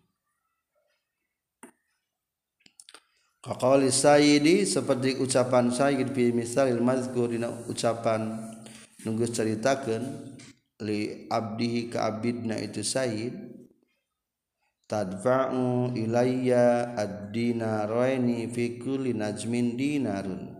Kakali 3.41 3.89
Sayyidi 3.89 4.69
seperti 4.69 5.17
ucapan 5.17 5.73
Sayyid 5.73 6.13
fi 6.13 6.29
misalil 6.29 6.77
mazkur 6.77 7.33
dina 7.33 7.49
ucapan 7.65 8.50
nunggu 9.05 9.25
ceritakan 9.29 10.35
li 10.81 11.29
abdihi 11.29 11.93
ka 11.93 12.09
abidna 12.09 12.57
itu 12.57 12.81
Said 12.81 13.33
tadfa'u 14.91 15.95
ilayya 15.95 16.97
ad-dinaraini 16.99 18.51
fi 18.51 18.75
kulli 18.75 19.15
najmin 19.15 19.79
dinarun. 19.79 20.51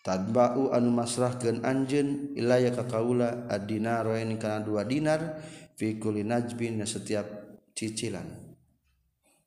Tadba'u 0.00 0.72
anu 0.72 0.88
masrahkeun 0.94 1.68
anjeun 1.68 2.32
ilayya 2.32 2.72
ka 2.72 2.88
kaula 2.88 3.44
ad-dinaraini 3.50 4.40
kana 4.40 4.64
dua 4.64 4.88
dinar 4.88 5.36
fi 5.76 6.00
kulli 6.00 6.24
najmin 6.24 6.80
setiap 6.88 7.28
cicilan. 7.76 8.56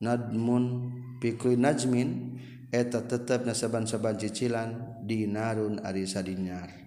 Nadmun 0.05 0.63
fi 1.17 1.33
kulli 1.33 1.57
najmin 1.57 2.37
eta 2.69 3.01
tetep 3.09 3.41
nasaban-saban 3.43 4.21
cicilan 4.21 5.01
dinarun 5.01 5.81
ari 5.81 6.05
sadinyar. 6.05 6.80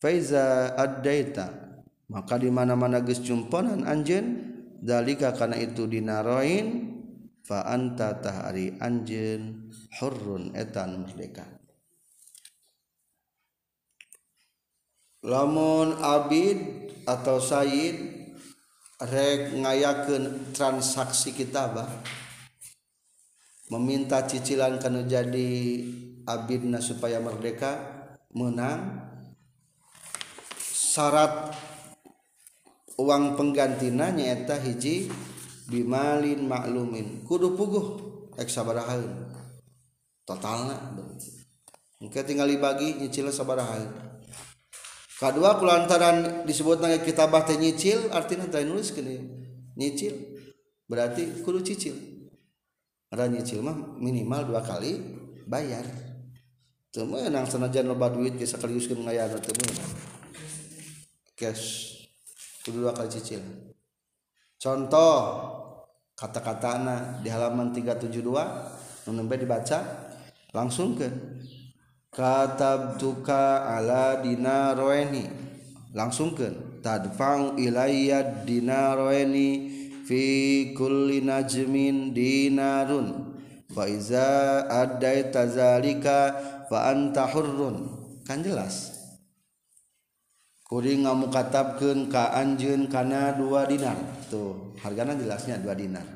Faiza 0.00 0.72
addaita. 0.80 1.76
Maka 2.10 2.40
di 2.40 2.50
mana-mana 2.50 3.04
geus 3.04 3.22
jumponan 3.22 3.86
anjeun 3.86 4.50
dalika 4.80 5.30
kana 5.36 5.54
itu 5.60 5.86
dinaroin 5.86 6.90
fa 7.46 7.68
anta 7.68 8.18
tahari 8.18 8.74
anjeun 8.80 9.70
hurrun 10.00 10.56
etan 10.56 11.06
merdeka. 11.06 11.46
Lamun 15.20 16.00
abid 16.00 16.58
atau 17.04 17.36
sayyid 17.38 17.96
rek 19.04 19.52
ngayakeun 19.60 20.52
transaksi 20.56 21.36
kitabah 21.36 21.88
meminta 23.70 24.24
cicilan 24.26 24.82
kana 24.82 25.06
jadi 25.06 25.52
abidna 26.26 26.82
supaya 26.82 27.22
merdeka 27.22 27.80
menang 28.34 28.99
syarat 30.90 31.54
uang 32.98 33.38
penggantina 33.38 34.10
nyaeta 34.10 34.58
hiji 34.58 35.06
bimalin 35.70 36.50
maklumin. 36.50 37.22
Kudu 37.22 37.54
puguh 37.54 37.86
ek 38.34 38.50
sabarahaun 38.50 39.30
totalna 40.26 40.74
engke 42.02 42.22
tinggal 42.26 42.50
dibagi 42.50 42.98
nyicil 42.98 43.30
sabarahaeun 43.30 43.90
kedua 45.14 45.60
kulantaran 45.62 46.48
disebut 46.48 46.82
nang 46.82 46.96
kitabah 47.02 47.46
teh 47.46 47.54
nyicil 47.54 48.10
artinya 48.10 48.50
teh 48.50 48.66
nulis 48.66 48.90
kene 48.90 49.14
nyicil. 49.78 50.42
Berarti 50.90 51.46
kudu 51.46 51.62
cicil. 51.62 51.94
Ada 53.14 53.30
nyicil 53.30 53.62
mah 53.62 53.78
minimal 54.02 54.50
dua 54.50 54.58
kali 54.58 54.98
bayar. 55.46 55.86
Temu 56.90 57.22
yang 57.22 57.46
sanajan 57.46 57.86
loba 57.86 58.10
duit 58.10 58.34
geus 58.34 58.58
kaliuskeun 58.58 59.06
ngayana 59.06 59.38
temu 59.38 59.62
cash 61.40 61.96
kudu 62.60 62.84
dua 62.84 62.92
kali 62.92 63.08
cicil. 63.08 63.40
Contoh 64.60 65.16
kata-katana 66.12 67.24
di 67.24 67.32
halaman 67.32 67.72
372 67.72 69.08
nomor 69.08 69.40
dibaca 69.40 69.80
langsung 70.52 71.00
ke 71.00 71.08
katabtuka 72.12 73.64
ala 73.64 74.20
dinaroeni 74.20 75.24
langsung 75.96 76.36
ke 76.36 76.52
tadfa'u 76.84 77.56
ilayya 77.56 78.44
dinaroeni 78.44 79.48
fi 80.04 80.22
kulli 80.76 81.24
najmin 81.24 82.12
dinarun 82.12 83.40
fa 83.72 83.88
iza 83.88 84.68
addaita 84.68 85.48
zalika 85.48 86.36
fa 86.68 86.92
anta 86.92 87.24
hurrun. 87.32 87.96
Kan 88.28 88.44
jelas 88.46 88.89
kuring 90.70 91.02
ngamukatapkeun 91.02 92.06
ka 92.06 92.30
anjeun 92.30 92.86
kana 92.86 93.34
dua 93.34 93.66
dinar. 93.66 93.98
Tuh 94.30 94.78
hargana 94.78 95.18
jelasnya 95.18 95.58
dua 95.58 95.74
dinar. 95.74 96.06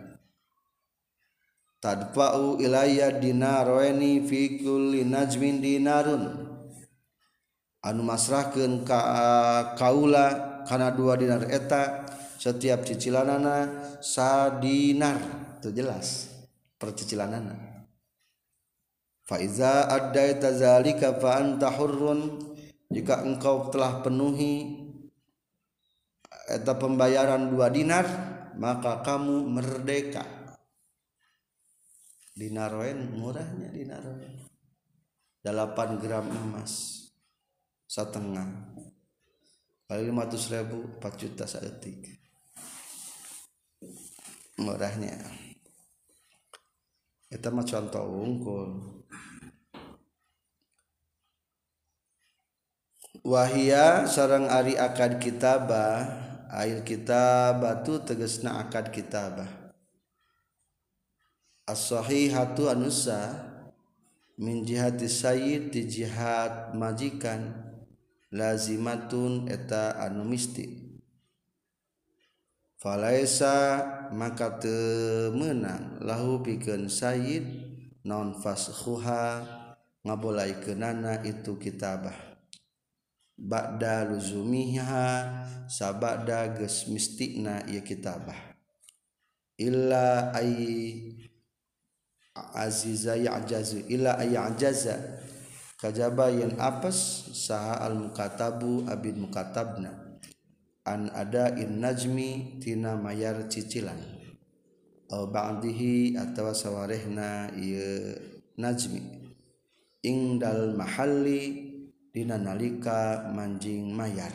Tadfa'u 1.82 2.62
ilayya 2.62 3.18
dinaroeni 3.18 4.22
fi 4.22 4.62
kulli 4.62 5.02
najmin 5.02 5.58
dinarun. 5.58 6.54
Anu 7.82 8.06
masrahkeun 8.06 8.86
ka 8.86 9.74
kaula 9.74 10.62
kana 10.70 10.94
dua 10.94 11.18
dinar 11.18 11.50
eta 11.50 12.06
setiap 12.38 12.86
cicilanana 12.86 13.98
sadinar. 13.98 15.18
Tuh 15.58 15.74
jelas 15.74 16.30
percicilanana 16.78 17.58
fa 19.24 19.40
iza 19.40 19.88
addaita 19.90 20.54
zalika 20.54 21.10
fa 21.18 21.42
anta 21.42 21.74
hurrun. 21.74 22.53
Jika 22.94 23.26
engkau 23.26 23.74
telah 23.74 23.98
penuhi 24.06 24.86
eta 26.46 26.78
pembayaran 26.78 27.50
dua 27.50 27.66
dinar 27.74 28.06
maka 28.54 29.02
kamu 29.02 29.50
merdeka. 29.50 30.22
Dinaroen 32.34 33.14
murahnya 33.14 33.70
dinaroen 33.70 34.42
8 35.46 36.02
gram 36.02 36.26
emas 36.26 37.06
setengah. 37.86 38.74
Kali 39.86 40.10
500 40.10 40.54
ribu 40.56 40.98
4 40.98 41.20
juta 41.20 41.44
seetik 41.46 42.02
murahnya. 44.58 45.14
Itu 47.30 47.50
mah 47.54 47.66
contoh 47.66 48.02
unggul 48.02 48.70
wahia 53.24 54.04
sarang 54.04 54.52
Ari 54.52 54.76
akan 54.76 55.16
kitabah 55.16 56.04
air 56.52 56.84
kita 56.84 57.56
batu 57.56 57.96
tegesna 58.04 58.60
akad 58.60 58.92
kitabah 58.92 59.48
as-sahihatu 61.64 62.68
anusa 62.68 63.48
min 64.36 64.60
jihati 64.60 65.08
sayyid 65.08 65.72
di 65.72 65.88
jihad 65.88 66.76
majikan 66.76 67.64
lazimatun 68.28 69.48
eta 69.48 69.96
anu 69.96 70.28
misti. 70.28 70.84
Falaisa 72.76 73.80
maka 74.12 74.60
temenang 74.60 76.04
lahu 76.04 76.44
pikeun 76.44 76.92
sayyid 76.92 77.48
non 78.04 78.36
fashuha 78.36 79.40
ngabolaikeunana 80.04 81.24
itu 81.24 81.56
kitabah 81.56 82.33
Ba'da 83.34 84.06
luzumiha 84.06 85.06
sabada 85.66 86.54
geus 86.54 86.86
mistikna 86.86 87.66
ieu 87.66 87.82
kitabah. 87.82 88.54
Illa 89.58 90.30
ay 90.30 90.54
aziza 92.54 93.18
ya'jazu 93.18 93.90
illa 93.90 94.18
ay 94.22 94.38
ya'jaza. 94.38 95.18
Kajaba 95.82 96.30
yen 96.30 96.54
apes 96.62 97.28
saha 97.34 97.82
al 97.82 97.98
mukatabu 97.98 98.86
abid 98.86 99.18
mukatabna 99.18 99.92
an 100.86 101.10
ada 101.12 101.58
in 101.58 101.82
najmi 101.82 102.62
tina 102.62 102.94
mayar 102.94 103.50
cicilan. 103.50 103.98
Au 105.10 105.26
ba'dihi 105.26 106.14
atawa 106.14 106.54
sawarehna 106.54 107.50
ieu 107.58 108.14
najmi. 108.56 109.02
Ingdal 110.06 110.78
mahalli 110.78 111.73
dina 112.14 112.38
nalika 112.38 113.26
manjing 113.34 113.90
mayar. 113.90 114.30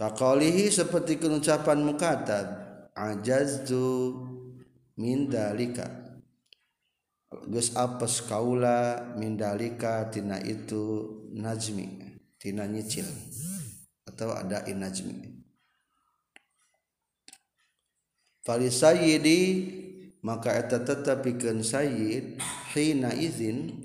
Fakolihi 0.00 0.72
seperti 0.72 1.20
ucapan 1.20 1.84
mukatab 1.84 2.46
ajaztu 2.96 4.16
min 4.96 5.28
dalika 5.28 6.16
geus 7.52 7.76
apes 7.76 8.24
kaula 8.24 9.12
min 9.20 9.36
dalika 9.36 10.08
tina 10.08 10.40
itu 10.40 11.08
najmi 11.36 12.16
tina 12.40 12.64
nyicil 12.64 13.06
atau 14.08 14.32
ada 14.32 14.64
in 14.72 14.80
najmi. 14.80 15.16
Fali 18.42 18.72
sayyidi 18.72 19.40
maka 20.24 20.56
eta 20.56 20.82
tetap 20.82 21.22
pikeun 21.22 21.62
sayyid 21.62 22.40
hina 22.74 23.14
izin 23.14 23.78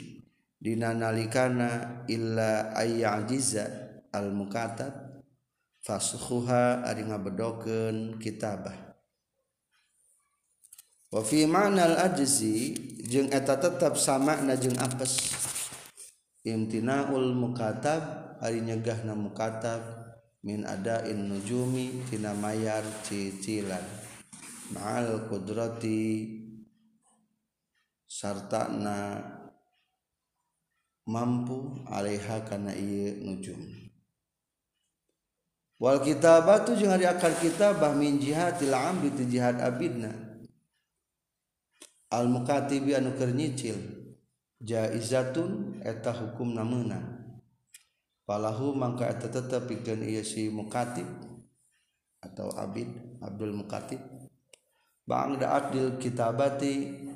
dinanalikana 0.58 2.04
illa 2.10 2.74
ayyajiza 2.74 3.66
al 4.14 4.34
mukatab 4.34 5.22
fasukhuha 5.86 6.84
ari 6.84 7.06
ngabedokeun 7.06 8.18
kitabah. 8.18 8.76
Wa 11.08 11.24
fi 11.24 11.48
ma'nal 11.48 11.96
ajzi 11.96 12.76
jeung 13.08 13.32
eta 13.32 13.56
tetep 13.56 13.96
sama 13.96 14.44
na 14.44 14.60
jeung 14.60 14.76
apes. 14.76 15.32
Imtinaul 16.44 17.32
mukatab 17.32 18.36
ari 18.44 18.60
nyegahna 18.60 19.16
mukatab 19.16 19.80
min 20.44 20.68
adain 20.68 21.32
nujumi 21.32 22.04
tina 22.12 22.36
mayar 22.36 22.84
cicilan. 23.08 23.84
Ma'al 24.76 25.32
qudrati 25.32 26.28
sarta 28.04 28.68
na 28.68 28.98
mampu 31.08 31.88
Aleha 31.88 32.44
karena 32.44 32.76
ia 32.76 33.16
nujum 33.24 33.88
Wal 35.78 36.02
kitab 36.02 36.50
batu 36.50 36.74
jeung 36.74 36.90
ari 36.90 37.06
akar 37.06 37.38
kitabah 37.38 37.94
min 37.94 38.18
jihadil 38.18 38.74
amri 38.74 39.14
ti 39.14 39.30
jihad 39.30 39.62
abidna. 39.62 40.10
Al 42.10 42.26
mukatibi 42.26 42.98
anu 42.98 43.14
keur 43.14 43.30
nyicil 43.30 43.78
jaizatun 44.58 45.78
eta 45.86 46.18
hukumna 46.18 46.66
meunang. 46.66 47.38
Palahu 48.26 48.74
mangka 48.74 49.06
eta 49.06 49.30
tetep 49.30 49.70
pikeun 49.70 50.02
ieu 50.02 50.26
si 50.26 50.50
mukatib 50.50 51.06
atau 52.26 52.50
abid 52.58 52.90
Abdul 53.22 53.54
Mukatib. 53.54 54.02
Ba'da 55.06 55.62
adil 55.62 56.02
kitabati 56.02 57.07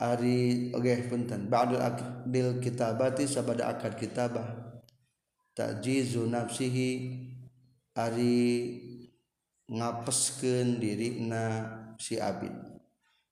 ari 0.00 0.70
oge 0.76 1.08
punten. 1.08 1.48
Ba'dul 1.48 1.80
akdil 1.80 2.60
kitabati 2.60 3.24
sabada 3.24 3.72
akad 3.72 3.96
kitabah. 3.96 4.64
Ta'jizu 5.56 6.28
nafsihi 6.28 6.90
ari 7.96 8.36
ngapeskeun 9.66 10.78
dirina 10.78 11.44
si 11.98 12.20
abid 12.20 12.54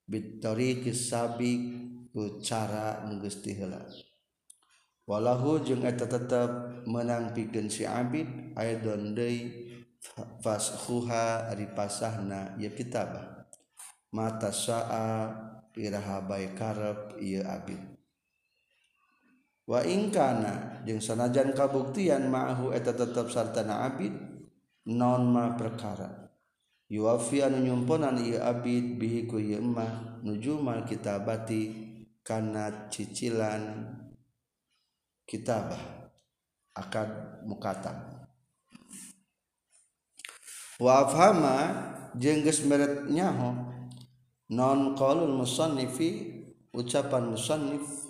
bitariqi 0.09 0.90
sabiq 0.90 1.62
ku 2.11 2.42
cara 2.42 3.07
geus 3.22 3.38
heula 3.44 3.81
walahu 5.07 5.62
jeung 5.62 5.87
eta 5.87 6.11
tetep 6.11 6.83
menang 6.90 7.31
pikeun 7.37 7.70
si 7.70 7.87
abid 7.87 8.27
aidon 8.59 9.14
deui 9.14 9.70
fashuha 10.42 11.48
ari 11.55 11.70
pasahna 11.70 12.59
ya 12.59 12.72
kitabah 12.74 13.34
mata 14.14 14.55
sa'a 14.55 15.35
irahabai 15.74 16.55
karep 16.55 17.18
iya 17.18 17.59
abid. 17.59 17.83
Wa 19.66 19.83
ingkana 19.83 20.87
jeung 20.87 21.03
sanajan 21.03 21.50
kabuktian 21.50 22.31
ma'ahu 22.31 22.70
eta 22.70 22.94
tetep 22.94 23.27
sartana 23.35 23.90
abid 23.90 24.14
non 24.87 25.27
ma 25.35 25.59
perkara? 25.59 26.31
Yuwafi 26.87 27.42
anu 27.42 27.59
nyumponan 27.64 28.22
iya 28.22 28.46
abid 28.55 29.03
bihi 29.03 29.27
ku 29.27 29.42
ieu 29.42 29.59
emah 29.59 30.22
nujumal 30.22 30.87
kitabati 30.87 31.85
kana 32.22 32.88
cicilan 32.88 33.85
kitabah 35.29 35.81
akad 36.77 37.40
mukatab 37.48 37.96
wa 40.81 40.92
afhama 41.05 41.57
jeung 42.18 42.44
geus 42.44 42.64
meret 42.66 43.09
nyaho 43.09 43.74
non 44.55 44.95
qaulul 44.95 45.35
musannifi 45.35 46.11
ucapan 46.71 47.35
musannif 47.35 48.07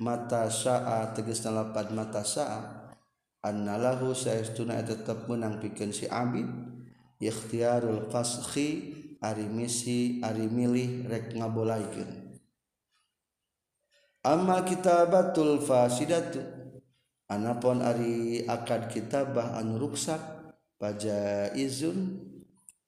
mata 0.00 0.48
syaa 0.48 1.12
tegasna 1.12 1.52
lapad 1.52 1.92
mata 1.92 2.24
syaa 2.24 2.96
annalahu 3.44 4.16
saestuna 4.16 4.80
tetep 4.80 5.28
menang 5.28 5.60
pikeun 5.60 5.92
si 5.92 6.08
abid 6.08 6.48
ikhtiyarul 7.20 8.08
fasakhi 8.08 8.68
ari 9.20 9.44
misi 9.44 10.24
ari 10.24 10.48
milih 10.48 11.08
rek 11.12 11.36
ngabolaikeun 11.36 12.40
amma 14.24 14.64
kitabatul 14.64 15.60
fasidatu 15.60 16.40
anapun 17.28 17.84
ari 17.84 18.48
akad 18.48 18.88
kitabah 18.88 19.60
anu 19.60 19.76
ruksak 19.76 20.20
pajaizun 20.80 22.20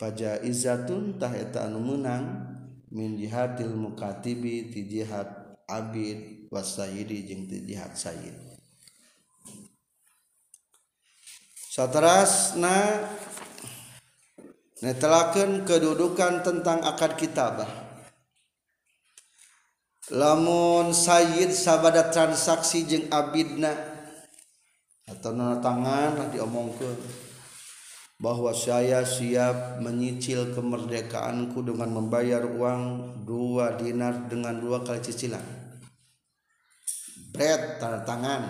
pajaizatun 0.01 1.21
tah 1.21 1.33
eta 1.37 1.69
anu 1.69 1.81
menang 1.81 2.48
min 2.89 3.21
jihatil 3.21 3.77
mukatibi 3.77 4.73
ti 4.73 4.89
jihad 4.89 5.29
abid 5.69 6.49
wasayidi 6.49 7.29
jeung 7.29 7.45
ti 7.45 7.61
jihad 7.69 7.93
sayyid. 7.93 8.37
Saterasna 11.69 13.07
netelakeun 14.81 15.69
kedudukan 15.69 16.43
tentang 16.43 16.83
akad 16.83 17.15
kitabah. 17.15 17.69
Lamun 20.09 20.97
sayyid 20.97 21.53
sabada 21.53 22.09
transaksi 22.09 22.89
jeung 22.89 23.07
abidna 23.13 23.77
atau 25.05 25.37
nana 25.37 25.61
tangan 25.61 26.33
diomongkeun. 26.33 27.28
Bahwa 28.19 28.51
saya 28.51 29.07
siap 29.07 29.79
menyicil 29.79 30.51
kemerdekaanku 30.51 31.63
dengan 31.63 31.95
membayar 31.95 32.43
uang 32.43 33.15
dua 33.23 33.79
dinar 33.79 34.27
dengan 34.27 34.59
dua 34.59 34.83
kali 34.83 34.99
cicilan. 34.99 35.43
Bread 37.31 37.79
tanda 37.79 38.03
tangan. 38.03 38.43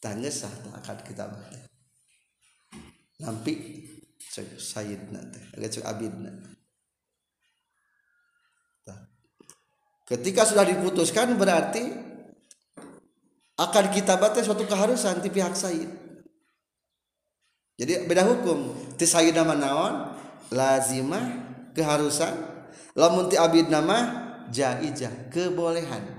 Tanya 0.00 0.32
sah 0.32 0.52
akad 0.76 1.04
kita 1.04 1.24
Nampi 3.16 3.84
Sayyid 4.36 5.08
nanti, 5.08 5.40
agak 5.56 5.80
abid 5.88 6.12
Ketika 10.06 10.44
sudah 10.46 10.68
diputuskan 10.68 11.34
berarti 11.40 11.82
akad 13.56 13.90
kita 13.90 14.20
batas 14.20 14.44
suatu 14.46 14.68
keharusan 14.68 15.24
di 15.24 15.32
pihak 15.32 15.56
Sayyid 15.56 16.05
jadi 17.76 18.08
beda 18.08 18.24
hukum 18.24 18.72
ti 18.96 19.04
sayyidna 19.04 19.44
naon 19.56 20.16
lazimah 20.48 21.24
keharusan 21.76 22.32
lamun 22.96 23.28
ti 23.28 23.36
abid 23.36 23.68
nama 23.68 24.24
jaizah 24.48 25.28
kebolehan 25.28 26.16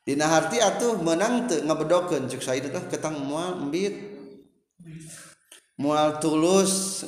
Dina 0.00 0.26
harti 0.26 0.58
atuh 0.58 0.98
menang 0.98 1.46
teu 1.46 1.60
ngabedokeun 1.62 2.26
cuk 2.26 2.42
sayyid 2.42 2.72
teh 2.72 2.84
ketang 2.88 3.20
moal 3.20 3.62
embit. 3.62 4.10
Moal 5.78 6.18
tulus 6.18 7.04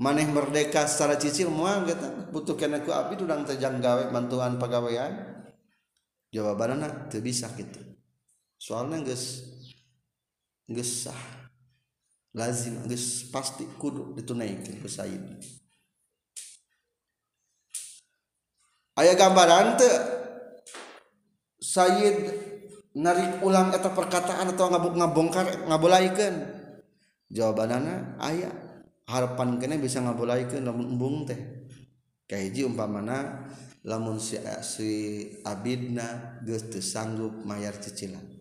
maneh 0.00 0.26
merdeka 0.26 0.90
secara 0.90 1.14
cicil 1.14 1.54
moal 1.54 1.86
kata 1.86 2.34
butuh 2.34 2.58
kana 2.58 2.82
ku 2.82 2.90
abdi 2.90 3.20
urang 3.20 3.46
teh 3.46 3.54
gawe 3.60 4.10
bantuan 4.10 4.56
pagawean. 4.56 5.12
Jawabanna 6.34 7.06
teu 7.06 7.22
bisa 7.22 7.46
kitu. 7.54 7.78
soalnya 8.58 9.04
geus 9.04 9.44
geus 10.66 11.04
sah. 11.04 11.20
lazim 12.34 12.82
geus 12.90 13.30
pasti 13.30 13.62
kudu 13.78 14.18
ditunaikan 14.18 14.82
ku 14.82 14.90
Said. 14.90 15.22
Aya 18.98 19.14
gambaran 19.14 19.78
teu 19.78 19.94
Said 21.62 22.18
narik 22.94 23.42
ulang 23.42 23.74
eta 23.74 23.90
perkataan 23.90 24.54
atau 24.54 24.70
ngabuk 24.70 24.94
ngabongkar 24.98 25.66
ngabolaikeun 25.66 26.36
jawabanana 27.30 28.18
aya 28.22 28.50
harapan 29.06 29.58
kene 29.58 29.82
bisa 29.82 30.02
ngabolaikeun 30.02 30.66
lamun 30.66 30.98
embung 30.98 31.22
teh. 31.26 31.38
Kahiji 32.24 32.64
umpamana 32.64 33.46
lamun 33.84 34.16
si, 34.16 34.40
si 34.64 34.90
abidna 35.44 36.40
geus 36.42 36.66
sanggup 36.80 37.44
mayar 37.44 37.76
cicilan. 37.78 38.33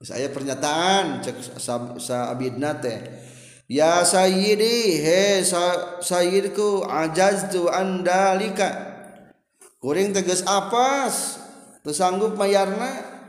Terus 0.00 0.16
aya 0.16 0.32
pernyataan 0.32 1.20
cek 1.20 1.60
sa, 1.60 1.76
sa 2.00 2.32
teh. 2.80 3.00
Ya 3.68 4.00
sayyidi 4.00 4.96
he 4.96 5.44
sa, 5.44 6.00
sayyidku 6.00 6.88
ajaztu 6.88 7.68
andalika 7.68 8.90
Kuring 9.80 10.16
tegas 10.16 10.40
apas 10.44 11.36
teu 11.84 11.92
sanggup 11.92 12.32
mayarna. 12.36 13.20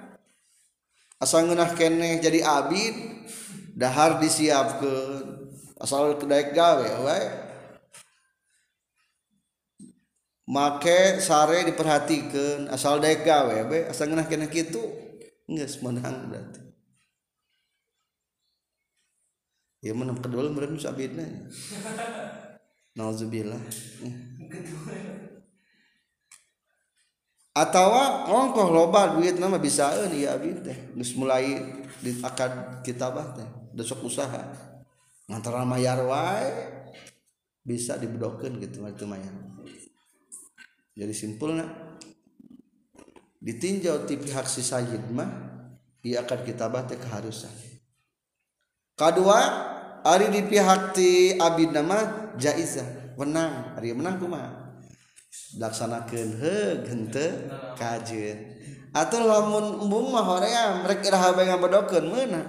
Asal 1.19 1.47
ngeunah 1.47 1.75
keneh 1.75 2.23
jadi 2.23 2.39
abid 2.43 3.27
dahar 3.75 4.23
disiapkan 4.23 5.47
asal 5.75 6.15
kedai 6.15 6.55
gawe 6.55 6.87
wae. 7.03 7.25
Make 10.47 11.19
sare 11.19 11.67
diperhatikan 11.67 12.71
asal 12.71 13.03
daek 13.03 13.27
gawe 13.27 13.59
be. 13.67 13.91
Asal 13.91 14.07
ngeunah 14.07 14.27
kena 14.27 14.47
kitu 14.47 14.83
geus 15.51 15.83
menang 15.83 16.31
berarti 16.31 16.60
ya 19.81 19.91
menang 19.97 20.21
kedua 20.21 20.47
meureun 20.47 20.77
sabidna 20.77 21.25
nauzubillah. 22.97 23.59
Atawa 27.51 28.31
ongkoh 28.31 28.71
loba 28.71 29.19
duit 29.19 29.35
nama 29.35 29.59
bisa 29.59 29.91
ya 30.15 30.39
abid 30.39 30.63
teh. 30.63 30.77
Geus 30.95 31.11
mulai 31.19 31.59
di 31.99 32.15
akad 32.23 32.79
kitabah 32.85 33.35
teh 33.35 33.47
besok 33.75 34.07
usaha. 34.07 34.47
Ngantara 35.27 35.67
mayar 35.67 35.99
wae 36.07 36.81
bisa 37.61 37.97
dibedokeun 37.97 38.57
gitu 38.57 38.81
itu 38.81 39.05
mayar 39.05 39.33
jadi 40.97 41.13
simpulnya 41.13 41.65
ditinjau 43.37 44.05
ti 44.09 44.17
pihak 44.17 44.49
si 44.49 44.65
mah 45.13 45.29
ia 46.01 46.25
akan 46.25 46.39
kita 46.41 46.65
teh 46.89 46.97
keharusan 46.97 47.53
kedua 49.01 49.39
ari 50.05 50.29
di 50.29 50.45
pihak 50.45 50.93
ti 50.93 51.33
abid 51.41 51.73
nama 51.73 52.29
jaizah 52.37 53.17
menang. 53.17 53.73
Ari 53.77 53.97
menang 53.97 54.21
kumaha? 54.21 54.61
Laksanakeun 55.57 56.29
heug 56.37 56.79
henteu 56.87 57.49
kajeun 57.75 58.37
atau 58.91 59.23
lamun 59.23 59.87
embung 59.87 60.11
mah 60.11 60.23
hoream 60.27 60.83
rek 60.83 61.07
iraha 61.07 61.31
bae 61.31 61.47
ngabedokeun 61.47 62.05
meunang 62.11 62.47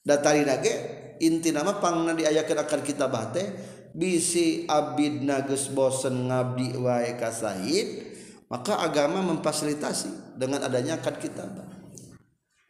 datari 0.00 0.48
nage 0.48 0.72
inti 1.20 1.52
nama 1.52 1.76
pangna 1.76 2.16
diayakan 2.16 2.64
akan 2.64 2.80
kita 2.80 3.08
bate 3.12 3.44
bisi 3.92 4.64
abid 4.64 5.20
nagus 5.20 5.68
bosen 5.68 6.32
ngabdi 6.32 6.80
wae 6.80 7.12
kasahid 7.20 8.16
maka 8.48 8.80
agama 8.80 9.20
memfasilitasi 9.20 10.40
dengan 10.40 10.64
adanya 10.64 10.96
akad 10.96 11.20
kita 11.20 11.44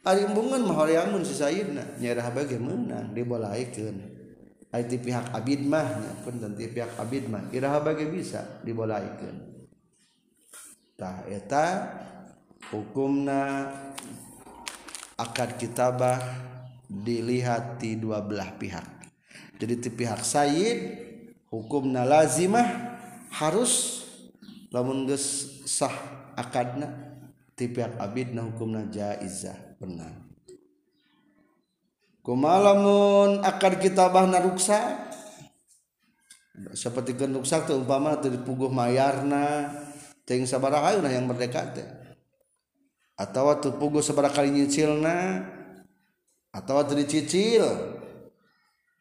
arimbungan 0.05 0.69
mah 0.69 0.77
horeangun 0.85 1.25
si 1.25 1.33
sayidna 1.33 1.97
nyerah 1.97 2.29
bagi 2.31 2.61
menang 2.61 3.17
dibolaikeun. 3.17 3.97
Ari 4.75 4.85
ti 4.91 4.99
pihak 5.01 5.33
abid 5.33 5.65
mah 5.65 5.87
pun 6.27 6.37
punten 6.37 6.59
ti 6.59 6.69
pihak 6.69 6.99
abid 7.01 7.31
mah. 7.31 7.49
Iraha 7.55 7.81
bagi 7.81 8.05
bisa? 8.11 8.61
Dibolaikeun. 8.61 9.37
Tah 10.95 11.27
eta 11.27 11.67
hukumna 12.71 13.71
akad 15.17 15.57
kitabah 15.57 16.21
dilihat 16.87 17.81
di 17.81 17.97
dua 17.97 18.21
belah 18.21 18.55
pihak. 18.61 18.87
Jadi 19.57 19.75
ti 19.79 19.89
pihak 19.95 20.21
sayid 20.21 20.79
hukumna 21.49 22.03
lazimah 22.05 22.99
harus 23.31 24.05
lamun 24.75 25.07
geus 25.07 25.63
sah 25.65 25.95
akadna 26.35 26.91
ti 27.55 27.71
pihak 27.71 27.95
abidna 28.03 28.43
hukumna 28.43 28.91
jaizah. 28.91 29.74
Benar. 29.85 30.15
Kumalamun 32.25 33.45
akad 33.45 33.77
kitabahna 33.79 34.41
ruksa. 34.41 35.13
Seperti 36.73 37.19
kan 37.19 37.35
ruksa 37.35 37.67
tuh 37.69 37.83
umpama 37.83 38.17
teu 38.17 38.33
dipuguh 38.33 38.71
mayarna 38.71 39.75
ting 40.25 40.47
sabaraha 40.49 40.97
yang 41.05 41.27
merdeka 41.29 41.75
teh 41.75 41.85
atau 43.15 43.55
tuh 43.59 43.75
puguh 43.79 44.03
sabaraha 44.03 44.43
kali 44.43 44.51
nyicilna 44.51 45.43
atau 46.55 46.83
dicicil. 46.95 47.67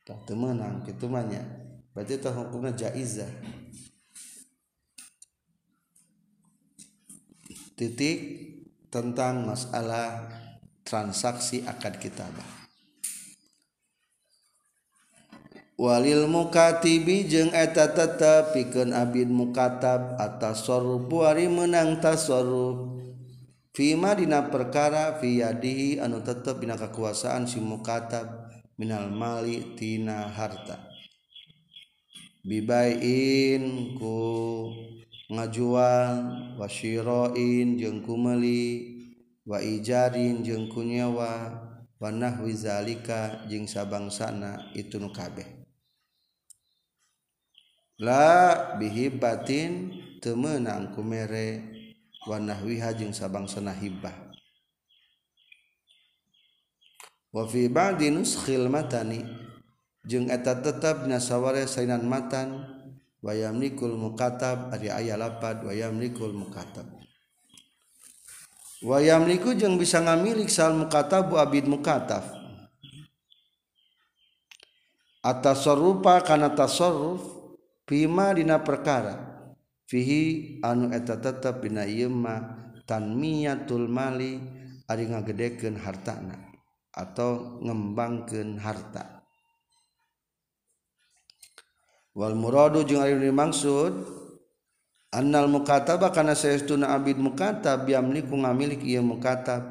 Tak 0.03 0.27
temenang 0.27 0.83
gitu 0.83 1.07
mahnya 1.07 1.39
berarti 1.95 2.19
itu 2.19 2.29
hukumnya 2.33 2.75
jaizah. 2.75 3.31
Titik 7.73 8.19
tentang 8.91 9.47
masalah 9.47 10.29
transaksi 10.85 11.63
akad 11.65 11.97
kitabah. 11.97 12.63
Walil 15.73 16.29
mukatibi 16.29 17.25
jeung 17.25 17.49
eta 17.49 17.89
tetep 17.89 18.53
pikeun 18.53 18.93
abid 18.93 19.27
mukatab 19.27 20.21
atas 20.21 20.69
soruf 20.69 21.09
ari 21.25 21.49
menang 21.49 21.97
tasoruf 21.97 23.03
Fima 23.73 24.13
dina 24.13 24.53
perkara 24.53 25.17
fi 25.17 25.41
yadihi 25.41 25.97
anu 25.97 26.21
tetep 26.21 26.61
dina 26.61 26.77
kekuasaan 26.77 27.49
si 27.49 27.57
mukatab 27.57 28.53
minal 28.77 29.09
mali 29.09 29.73
tina 29.73 30.29
harta. 30.29 30.77
Bibain 32.45 33.97
ku 33.97 34.21
ngajual 35.25 36.13
wasyiroin 36.61 37.81
jeung 37.81 38.05
ku 38.05 38.13
meuli 38.13 38.92
wa 39.43 39.59
ijarin 39.59 40.43
jeung 40.43 40.71
ku 40.71 40.83
nyewa 40.83 41.51
wa 41.99 42.09
nahwi 42.11 42.55
zalika 42.55 43.47
jeung 43.47 43.67
sabangsana 43.67 44.71
itu 44.75 44.99
nu 44.99 45.11
kabeh. 45.11 45.45
La 48.01 48.75
bihibatin 48.81 49.93
teu 50.19 50.33
meunang 50.33 50.91
ku 50.91 51.05
mere 51.05 51.73
Wanahwiha 52.23 52.95
jeung 52.95 53.11
sabang 53.11 53.51
sana 53.51 53.75
hibah 53.75 54.15
wafi 57.35 57.67
ba'di 57.67 58.15
nuskhil 58.15 58.71
matani 58.71 59.27
jeung 60.07 60.31
eta 60.31 60.63
tetap 60.63 61.03
nasaware 61.03 61.67
sainan 61.67 62.07
matan 62.07 62.63
wayam 63.19 63.59
nikul 63.59 63.91
mukatab 63.99 64.71
ari 64.71 64.87
aya 64.87 65.19
lapad 65.19 65.67
wayam 65.67 65.99
nikul 65.99 66.31
mukatab 66.31 67.02
wayamliku 68.83 69.55
jeung 69.55 69.79
bisa 69.79 70.03
ngamilik 70.03 70.51
sal 70.51 70.75
mukatabu 70.75 71.39
abid 71.39 71.65
mukataf. 71.65 72.43
Sorupa 75.55 76.19
kana 76.19 76.51
tasarruf 76.51 77.23
pima 77.87 78.35
dina 78.35 78.59
perkara. 78.59 79.31
Fihi 79.87 80.59
anu 80.59 80.91
eta 80.91 81.15
tetep 81.15 81.63
dina 81.63 81.87
ieu 81.87 82.11
mah 82.11 82.75
tanmiyatul 82.83 83.87
mali 83.87 84.43
ari 84.91 85.07
ngagedekeun 85.07 85.79
hartana 85.79 86.35
atau 86.91 87.59
ngembangkeun 87.63 88.59
harta. 88.59 89.23
Wal 92.13 92.35
muradu 92.35 92.83
jeung 92.83 92.99
ari 93.01 93.31
maksud 93.31 94.22
annal 95.13 95.45
mukataba 95.45 96.09
kana 96.09 96.33
saestuna 96.33 96.89
abid 96.97 97.21
mukatab 97.21 97.85
yamliku 97.85 98.33
ngamilik 98.33 98.81
ieu 98.81 99.05
mukatab. 99.05 99.61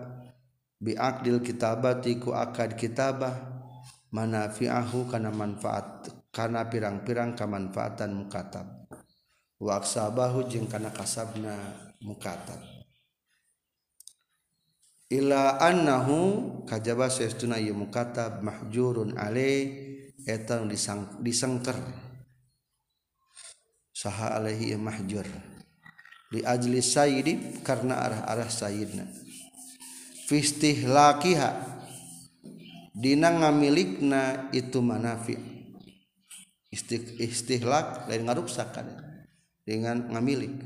Bi 0.83 0.95
aqdil 0.99 1.43
kitabati 1.43 2.19
ku 2.19 2.35
akad 2.35 2.75
kitabah 2.75 3.39
manafi'ahu 4.11 5.07
kana 5.11 5.31
manfaat 5.31 6.11
kana 6.35 6.67
pirang-pirang 6.71 7.35
kamanfaatan 7.35 8.15
mukatab. 8.15 8.67
Waksabahu 9.63 10.51
jeung 10.51 10.67
kana 10.67 10.91
kasabna 10.91 11.55
mukatab. 12.03 12.59
Ila 15.13 15.61
annahu 15.61 16.19
kajaba 16.65 17.07
saestuna 17.13 17.63
ieu 17.63 17.77
mukatab 17.77 18.43
mahjurun 18.43 19.15
ale 19.15 19.71
eta 20.27 20.63
disang, 20.67 21.21
disengker 21.21 21.77
saha 24.03 24.35
alaihi 24.35 24.75
mahjur. 24.75 25.31
Li 26.35 26.43
ajli 26.43 26.83
sayyidi 26.83 27.63
karena 27.63 28.03
arah-arah 28.03 28.51
sayyidna 28.51 29.07
fistihlakiha 30.27 31.51
dina 32.97 33.31
ngamilikna 33.31 34.49
itu 34.51 34.81
manafi. 34.83 35.37
Istihlak 37.21 38.09
lain 38.09 38.25
ngaruksakan. 38.25 39.13
Dengan 39.63 40.11
ngamilik. 40.11 40.57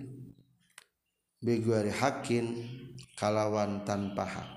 Biguari 1.42 1.92
hakin 1.92 2.64
kalawan 3.18 3.84
tanpa 3.84 4.24
hak. 4.24 4.50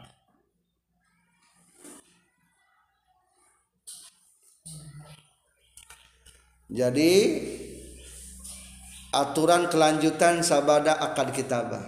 Jadi 6.69 7.11
aturan 9.09 9.69
kelanjutan 9.73 10.45
sabada 10.45 10.97
akad 11.01 11.33
kitabah 11.33 11.81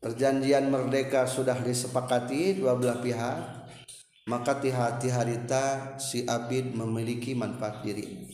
perjanjian 0.00 0.72
merdeka 0.72 1.28
sudah 1.28 1.60
disepakati 1.60 2.56
dua 2.56 2.78
belah 2.78 3.00
pihak 3.00 3.56
maka 4.26 4.58
hati 4.58 5.08
harita 5.12 5.94
si 6.02 6.26
abid 6.26 6.74
memiliki 6.74 7.30
manfaat 7.38 7.86
diri. 7.86 8.26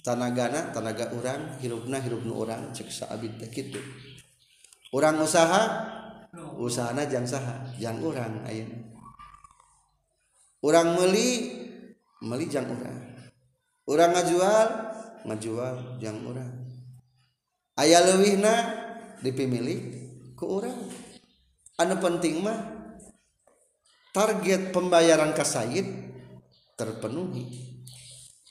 Tanagana 0.00 0.72
tanaga 0.72 1.12
orang 1.12 1.60
hirupna 1.60 2.00
hirupna 2.00 2.32
orang 2.32 2.62
cek 2.74 2.88
sa 2.90 3.06
abid 3.12 3.38
gitu 3.52 3.78
orang 4.90 5.20
usaha? 5.22 5.62
Usahana 6.32 7.04
jang 7.04 7.28
saha 7.28 7.60
jang 7.76 8.00
orang 8.00 8.40
ayo 8.48 8.64
orang 10.64 10.96
meli 10.96 11.52
meli 12.24 12.48
jang 12.48 12.64
orang 12.72 13.28
orang 13.84 14.10
ngajual 14.16 14.91
ngajual 15.28 16.02
jang 16.02 16.18
orang 16.26 16.50
ayah 17.78 18.02
lewihna 18.02 18.54
dipilih 19.22 19.78
ke 20.34 20.44
orang 20.44 20.76
anu 21.78 21.94
penting 22.02 22.42
mah 22.42 22.82
target 24.12 24.70
pembayaran 24.70 25.32
ke 25.32 25.42
Said 25.42 25.88
terpenuhi. 26.76 27.72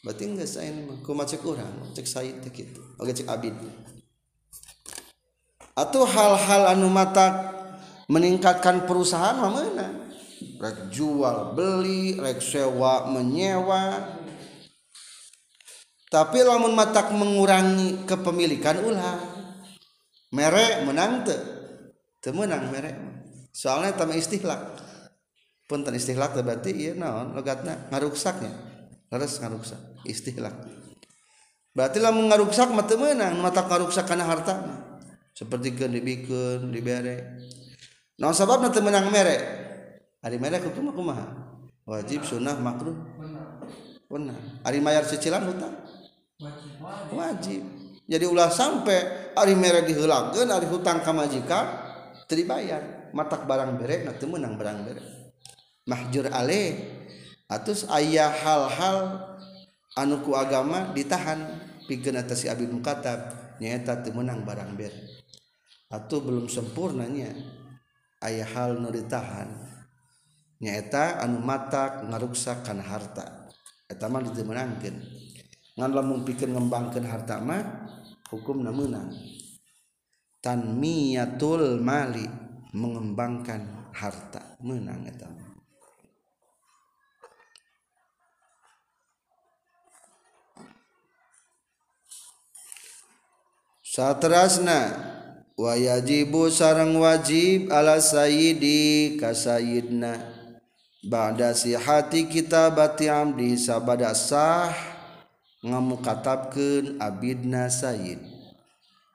Berarti 0.01 0.23
enggak 0.25 0.49
saya 0.49 0.73
mah. 0.73 0.97
Kumaha 1.05 1.29
cek 1.29 1.45
orang 1.45 1.93
cek 1.93 2.07
Said 2.09 2.35
teh 2.41 2.49
kitu. 2.49 2.81
Oke 2.97 3.13
cek 3.13 3.29
abid. 3.29 3.53
Atau 5.77 6.03
hal-hal 6.03 6.73
anu 6.73 6.89
mata 6.89 7.53
meningkatkan 8.09 8.89
perusahaan 8.89 9.37
mah 9.37 9.51
meunang 9.53 9.95
rek 10.57 10.89
jual 10.89 11.53
beli 11.53 12.17
rek 12.17 12.41
sewa 12.41 13.07
menyewa 13.07 14.03
tapi 16.11 16.43
lamun 16.43 16.75
matak 16.75 17.15
mengurangi 17.15 18.03
kepemilikan 18.03 18.83
ulah. 18.83 19.15
Merek 20.35 20.83
menang 20.83 21.23
te 21.23 21.35
temenang 22.19 22.67
merek 22.67 22.95
soalnya 23.55 23.95
tamu 23.95 24.19
istihlak. 24.19 24.59
Punten 25.71 25.95
istihlak 25.95 26.35
te 26.35 26.43
berarti 26.43 26.71
iya 26.75 26.91
naon 26.99 27.31
logatna? 27.31 27.87
Ngaruksaknya. 27.95 28.51
Harus 29.07 29.39
ngaruksak. 29.39 29.79
Istihlak. 30.03 30.55
Berarti 31.71 32.03
lamun 32.03 32.27
ngaruksak 32.27 32.67
mah 32.75 32.83
temenang 32.83 33.39
matak 33.39 33.71
ngaruksak 33.71 34.03
karena 34.03 34.27
harta 34.27 34.59
seperti 35.31 35.71
keun 35.71 35.95
dibikin 35.95 36.67
dibere 36.75 37.39
naon 38.19 38.35
sababna 38.35 38.67
temenang 38.67 39.07
merek 39.07 39.39
ari 40.19 40.35
merek 40.35 40.67
kumaha 40.75 41.31
wajib 41.87 42.27
sunnah 42.27 42.59
makruh. 42.59 42.99
Punah 44.11 44.35
ari 44.67 44.83
mayar 44.83 45.07
cicilan 45.07 45.47
hutang 45.47 45.71
wajib. 47.13 47.61
Jadi 48.05 48.25
ulah 48.27 48.51
sampai 48.51 49.31
hari 49.37 49.55
merah 49.55 49.83
dihilangkan 49.85 50.47
hari 50.51 50.67
hutang 50.67 50.99
kamajikan 50.99 51.63
teribayar 52.27 53.11
matak 53.15 53.47
barang 53.47 53.79
berek 53.79 54.07
nanti 54.07 54.23
menang 54.27 54.59
barang 54.59 54.79
berek 54.83 55.07
mahjur 55.85 56.27
ale 56.31 56.79
atus 57.47 57.87
ayah 57.91 58.31
hal-hal 58.31 58.97
anuku 59.97 60.31
agama 60.35 60.91
ditahan. 60.95 61.69
Pigeun 61.81 62.15
atas 62.15 62.45
si 62.45 62.47
Abi 62.47 62.69
Mukatab 62.69 63.19
nyata 63.59 63.99
temenang 63.99 64.47
barang 64.47 64.79
ber 64.79 64.93
atau 65.91 66.23
belum 66.23 66.47
sempurnanya 66.47 67.35
ayah 68.23 68.47
hal 68.55 68.79
nu 68.79 68.87
ditahan. 68.93 69.49
Nyaeta 70.61 71.19
anu 71.19 71.41
matak 71.41 72.05
ngaruksakan 72.05 72.79
harta. 72.79 73.49
Eta 73.91 74.07
mah 74.07 74.23
ditemenangkeun 74.23 74.95
ngan 75.81 75.97
lamun 75.97 76.21
pikeun 76.21 76.53
ngembangkeun 76.53 77.09
harta 77.09 77.41
mah 77.41 77.89
hukumna 78.29 78.69
meunang 78.69 79.09
tanmiyatul 80.45 81.81
mali 81.81 82.29
mengembangkan 82.77 83.89
harta 83.89 84.61
menang 84.61 85.09
eta 85.09 85.41
saterasna 93.91 94.79
wa 95.59 95.75
yajibu 95.75 96.47
sareng 96.47 96.95
wajib 96.95 97.67
ala 97.69 97.99
sayyidi 97.99 99.19
ka 99.19 99.35
sayyidna. 99.35 100.39
Ba'da 101.01 101.57
sihati 101.57 102.29
kitabati 102.29 103.09
amdi 103.09 103.57
sabada 103.57 104.13
sah 104.13 104.90
ngamukatapkeun 105.61 106.97
abidna 106.97 107.69
Sayyid. 107.69 108.21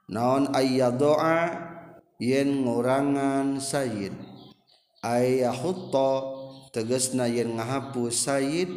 Naon 0.06 0.54
ayya 0.54 0.94
doa? 0.94 1.50
Yen 2.22 2.64
ngurangan 2.64 3.58
Sayyid. 3.58 4.14
Ayya 5.02 5.50
hutta 5.52 6.34
tegasna 6.70 7.26
yen 7.26 7.58
ngahapus 7.58 8.14
Sayyid. 8.14 8.70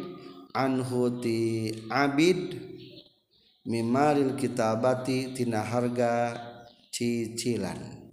Anhu 0.50 1.22
ti 1.22 1.70
abid. 1.88 2.58
Mimaril 3.62 4.34
kitabati 4.34 5.30
tina 5.30 5.62
harga 5.62 6.34
cicilan. 6.90 8.10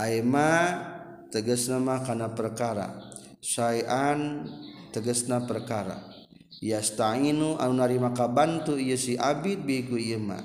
Aima 0.00 0.80
tegasna 1.28 1.76
mah 1.76 2.00
kana 2.00 2.32
perkara. 2.32 3.12
Syai'an 3.44 4.48
tegasna 4.94 5.44
perkara. 5.44 6.11
Yasta'inu 6.62 7.58
anu 7.58 7.74
narima 7.74 8.14
kabantu 8.14 8.78
ieu 8.78 8.94
si 8.94 9.18
abid 9.18 9.66
bi 9.66 9.82
ku 9.82 9.98
ieu 9.98 10.22
mah. 10.22 10.40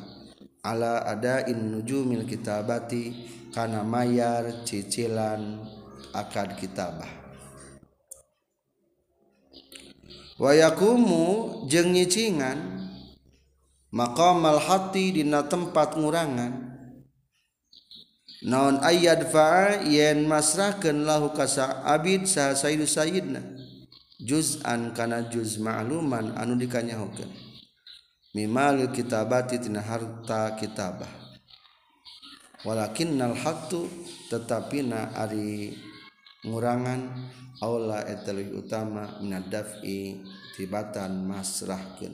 Ala 0.66 1.06
ada 1.06 1.46
in 1.46 1.72
nujumil 1.72 2.26
kitabati 2.26 3.14
kana 3.54 3.86
mayar 3.86 4.66
cicilan 4.66 5.62
akad 6.12 6.58
kitabah. 6.58 7.08
Wayakumu 10.42 11.64
jeung 11.70 11.94
nyicingan 11.94 12.90
maqamal 13.94 14.60
hati 14.60 15.16
dina 15.16 15.46
tempat 15.48 15.96
ngurangan. 15.96 16.68
Naon 18.46 18.78
ayad 18.86 19.34
fa'a 19.34 19.82
yen 19.82 20.30
masrahkeun 20.30 21.10
lahu 21.10 21.34
kasa 21.34 21.82
abid 21.82 22.30
sa 22.30 22.54
sayyidu 22.54 22.86
sayyidna 22.86 23.42
juz'an 24.22 24.94
kana 24.98 25.30
juz 25.30 25.62
ma'luman 25.62 26.34
anu 26.38 26.58
dikanyahokeun. 26.58 27.30
Mimal 28.34 28.94
kitabati 28.94 29.58
tina 29.58 29.82
harta 29.82 30.54
kitabah. 30.58 31.10
Walakinnal 32.66 33.38
hattu 33.38 33.86
tetapina 34.30 35.14
ari 35.14 35.74
ngurangan 36.46 37.02
aula 37.62 38.06
eta 38.06 38.34
utama 38.34 39.18
minad 39.22 39.50
daf'i 39.50 40.22
tibatan 40.54 41.26
masrahkeun. 41.26 42.14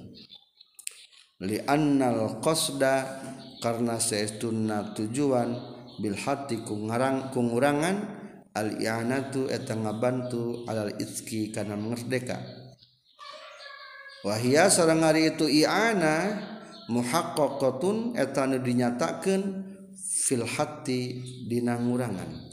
Li 1.44 1.60
annal 1.68 2.40
qasda 2.40 3.20
karena 3.60 4.00
saestuna 4.00 4.96
tujuan 4.96 5.60
bil 6.00 6.16
hati 6.16 6.64
ku 6.64 6.88
ngarang 6.88 7.36
ku 7.36 7.44
ngurangan 7.44 8.23
al-i'anatu 8.54 9.50
eta 9.50 9.74
ngabantu 9.74 10.70
alal 10.70 10.94
itski 11.02 11.50
kana 11.50 11.74
merdeka 11.74 12.38
wahia 14.24 14.72
sareng 14.72 15.04
ari 15.04 15.34
itu 15.34 15.50
i'ana 15.50 16.40
muhaqqaqatun 16.88 18.16
eta 18.16 18.48
nu 18.48 18.60
dinyatakeun 18.60 19.74
fil 20.24 20.48
hatti 20.48 21.20
dina 21.48 21.80
ngurangan. 21.80 22.52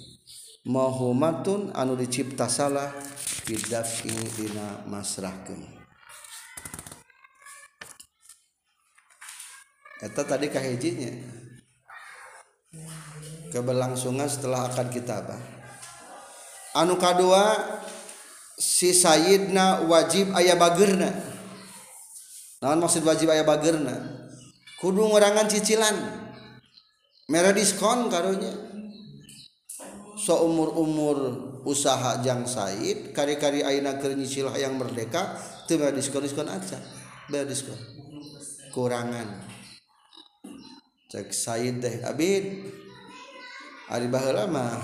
Mahumatun 0.61 1.73
anu 1.73 1.97
dicipta 1.97 2.47
salah 2.47 2.93
bidafi 3.49 4.13
dina 4.37 4.85
masrahkeun. 4.85 5.81
Eta 10.01 10.23
tadi 10.25 10.49
kahijinya 10.49 11.13
keberlangsungan 13.53 14.31
setelah 14.31 14.73
akad 14.73 14.89
kitabah 14.89 15.60
anu 16.77 16.99
kadua 16.99 17.59
si 18.61 18.93
Sayyidna 18.93 19.89
wajib 19.89 20.31
ayah 20.37 20.55
bagerna 20.59 21.11
naon 22.61 22.79
maksud 22.83 23.03
wajib 23.07 23.33
ayah 23.33 23.47
bagerna 23.47 24.21
kudu 24.81 25.13
ngurangan 25.13 25.47
cicilan. 25.47 25.97
Merah 27.31 27.55
diskon 27.55 28.11
karunya. 28.11 28.51
So 30.19 30.45
umur 30.45 30.75
umur 30.75 31.17
usaha 31.65 32.21
jang 32.25 32.45
Said 32.45 33.15
kari-kari 33.15 33.63
ayeuna 33.63 34.01
keur 34.01 34.17
nyicil 34.17 34.51
yang 34.57 34.77
merdeka 34.77 35.39
teu 35.69 35.79
diskon-diskon 35.95 36.49
aja. 36.51 36.81
Bayar 37.31 37.47
diskon. 37.47 37.79
Kurangan. 38.75 39.47
Cek 41.13 41.31
Said 41.31 41.79
deh 41.79 42.03
abid. 42.03 42.67
Ari 43.89 44.07
baheula 44.11 44.51
mah. 44.51 44.81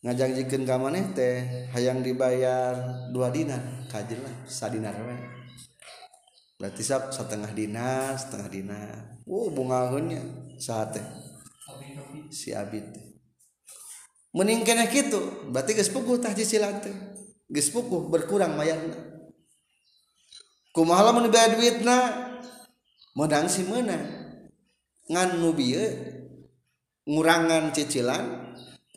ngajangjikan 0.00 0.64
ka 0.64 0.80
maneh 0.80 1.12
teh 1.12 1.68
hayang 1.76 2.00
dibayar 2.00 2.76
dua 3.12 3.28
dinar. 3.28 3.60
Kajin 3.90 4.22
lah 4.22 4.34
sadinar 4.46 4.94
we 5.02 5.16
berarti 6.60 6.84
sab 6.84 7.08
setengah 7.12 7.50
dinar 7.52 8.16
setengah 8.16 8.48
dinar. 8.48 9.20
Uh 9.28 9.48
bungahunnya 9.52 10.20
saat 10.56 10.96
teh? 10.96 11.06
Si 12.30 12.54
abid 12.54 12.86
mending 14.30 14.62
kena 14.62 14.86
gitu 14.86 15.50
berarti 15.50 15.74
geus 15.74 15.90
puguh 15.90 16.16
tah 16.22 16.32
cicilan 16.32 16.80
teh. 16.80 16.96
Geus 17.50 17.68
puguh 17.74 18.06
berkurang 18.06 18.54
mayarna 18.54 18.94
kumaha 20.70 21.10
lamun 21.10 21.26
dibayar 21.26 21.54
duitna? 21.58 21.98
Menang 23.10 23.50
si 23.50 23.66
menang 23.66 24.06
ngan 25.10 25.42
nu 25.42 25.50
bieu 25.50 25.82
ngurangan 27.10 27.74
cicilan 27.74 28.49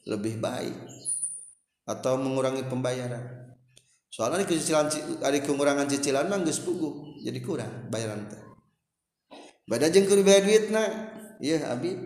lebih 0.03 0.39
baik 0.39 0.75
atau 1.87 2.19
mengurangi 2.19 2.63
pembayaran. 2.67 3.55
Soalnya 4.13 4.45
di 4.45 4.61
cicilan 4.61 4.87
ada 5.25 5.37
pengurangan 5.41 5.89
cicilan 5.89 6.29
mah 6.29 6.45
geus 6.45 6.61
puguh 6.61 7.17
jadi 7.25 7.39
kurang 7.41 7.89
bayaran 7.89 8.29
teh. 8.29 8.41
Bada 9.65 9.89
jeung 9.89 10.05
keur 10.05 10.21
bayar 10.21 10.45
duitna 10.45 10.83
ieu 11.41 11.57
abi 11.65 11.97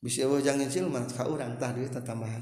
bisa 0.00 0.24
eueuh 0.24 0.40
jang 0.40 0.56
nyicil 0.56 0.88
mah 0.88 1.04
ka 1.04 1.28
urang 1.28 1.58
tah 1.60 1.74
duit 1.76 1.92
tambahan. 1.92 2.40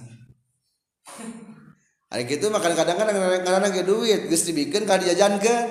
Ari 2.14 2.30
gitu 2.30 2.46
makan 2.46 2.78
kadang-kadang 2.78 3.16
kadang-kadang 3.42 3.72
ge 3.74 3.82
duit 3.82 4.20
geus 4.30 4.46
dibikeun 4.46 4.86
ka 4.86 5.02
dijajankeun. 5.02 5.66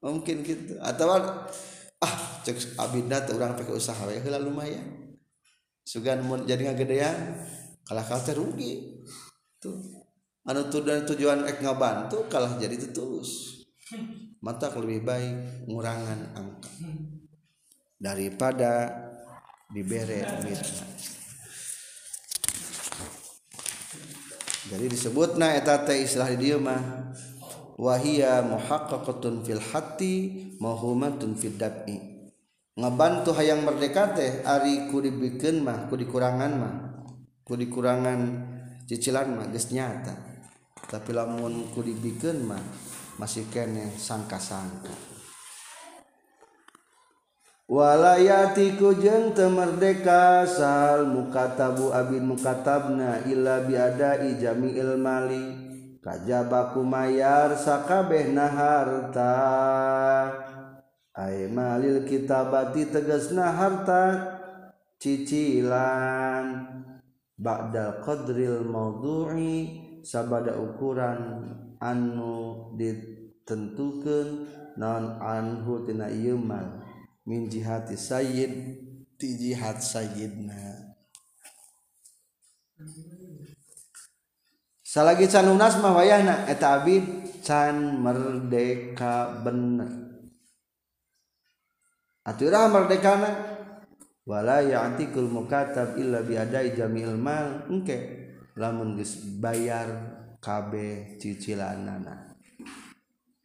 Mungkin 0.00 0.36
gitu 0.46 0.78
atau 0.78 1.10
ah 2.00 2.14
cek 2.46 2.78
abidna 2.78 3.18
teh 3.26 3.34
urang 3.34 3.58
pake 3.58 3.74
usaha 3.74 4.06
we 4.06 4.14
heula 4.22 4.38
lumayan. 4.38 5.18
Sugan 5.82 6.22
mun 6.22 6.46
jadi 6.46 6.70
ngagedean 6.70 7.34
kalah 7.90 8.06
kalah 8.06 8.22
rugi. 8.38 9.02
Tuh. 9.58 10.06
Anu 10.46 10.70
dan 10.70 11.02
tujuan 11.02 11.42
ek 11.50 11.58
ngabantu 11.58 12.30
kalah 12.30 12.54
jadi 12.54 12.78
tutulus 12.78 13.60
mata 14.40 14.70
lebih 14.78 15.02
baik 15.02 15.66
ngurangan 15.66 16.38
angka. 16.38 16.70
Daripada 18.00 18.88
dibere 19.68 20.24
mitna 20.46 20.86
jadi 24.70 24.86
disebut 24.86 25.34
na 25.34 25.58
eta 25.58 25.82
teh 25.82 26.06
istilah 26.06 26.30
di 26.38 26.54
mah 26.54 27.12
wahia 27.74 28.40
muhaqqaqatun 28.46 29.42
fil 29.42 29.60
hati 29.60 30.14
mahumatun 30.62 31.34
fid 31.34 31.58
dab'i. 31.58 31.98
Ngabantu 32.80 33.34
hayang 33.36 33.66
merdeka 33.66 34.14
teh 34.16 34.40
ari 34.46 34.88
ku 34.88 35.02
mah 35.60 35.90
ku 35.90 35.98
dikurangan 36.00 36.52
mah 36.56 36.89
ku 37.50 37.58
dikurangan 37.58 38.46
cicilan 38.86 39.34
mah 39.34 39.50
geus 39.50 39.74
nyata. 39.74 40.14
Tapi 40.86 41.10
lamun 41.10 41.74
ku 41.74 41.82
dibikeun 41.82 42.46
mah 42.46 42.62
masih 43.18 43.50
kene 43.50 43.90
sangka-sangka. 43.98 44.94
Walayatiku 47.66 48.98
jeung 48.98 49.34
teu 49.34 49.50
merdeka 49.50 50.46
sal 50.46 51.10
mukatabu 51.10 51.90
abin 51.90 52.30
mukatabna 52.30 53.26
illa 53.26 53.66
biadai 53.66 54.38
jami'il 54.38 54.94
mali. 54.94 55.46
Kajaba 56.00 56.70
kumayar 56.70 57.58
sakabehna 57.58 58.46
harta 58.46 59.34
ay 61.18 61.50
malil 61.50 62.06
kitabati 62.06 62.88
tegasna 62.88 63.52
harta 63.52 64.02
cicilan. 64.96 66.79
Ba'dal 67.40 68.04
qadril 68.04 68.68
maudu'i 68.68 69.80
sabada 70.04 70.60
ukuran 70.60 71.48
anu 71.80 72.68
ditentukan 72.76 74.44
non 74.76 75.16
anhu 75.16 75.88
tina 75.88 76.12
yumal 76.12 76.84
min 77.24 77.48
jihati 77.48 77.96
sayyid 77.96 78.52
ti 79.16 79.36
jihad 79.40 79.80
sayyidna. 79.80 80.92
Salagi 84.84 85.30
can 85.30 85.46
lunas 85.46 85.78
mah 85.78 85.94
wayahna 85.96 86.48
eta 86.50 86.82
abid 86.82 87.04
can 87.46 88.02
merdeka 88.02 89.38
bener 89.44 90.10
aturah 92.26 92.68
merdekana 92.68 93.59
wala 94.30 94.62
ya'tikul 94.62 95.26
mukatab 95.26 95.98
illa 95.98 96.22
bi 96.22 96.38
adai 96.38 96.78
jamil 96.78 97.18
mal. 97.18 97.66
Engke. 97.66 98.30
Lamun 98.54 98.94
geus 98.94 99.18
bayar 99.42 99.88
KB 100.38 100.72
cicilanana 101.18 102.30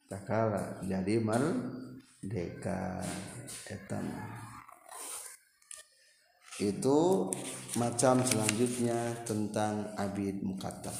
takala 0.05 0.81
jadi 0.85 1.17
merdeka. 1.21 3.01
Etam 3.69 4.05
itu 6.57 7.29
macam 7.77 8.23
selanjutnya 8.25 9.21
tentang 9.27 9.91
abid 9.99 10.41
mukatab 10.41 10.95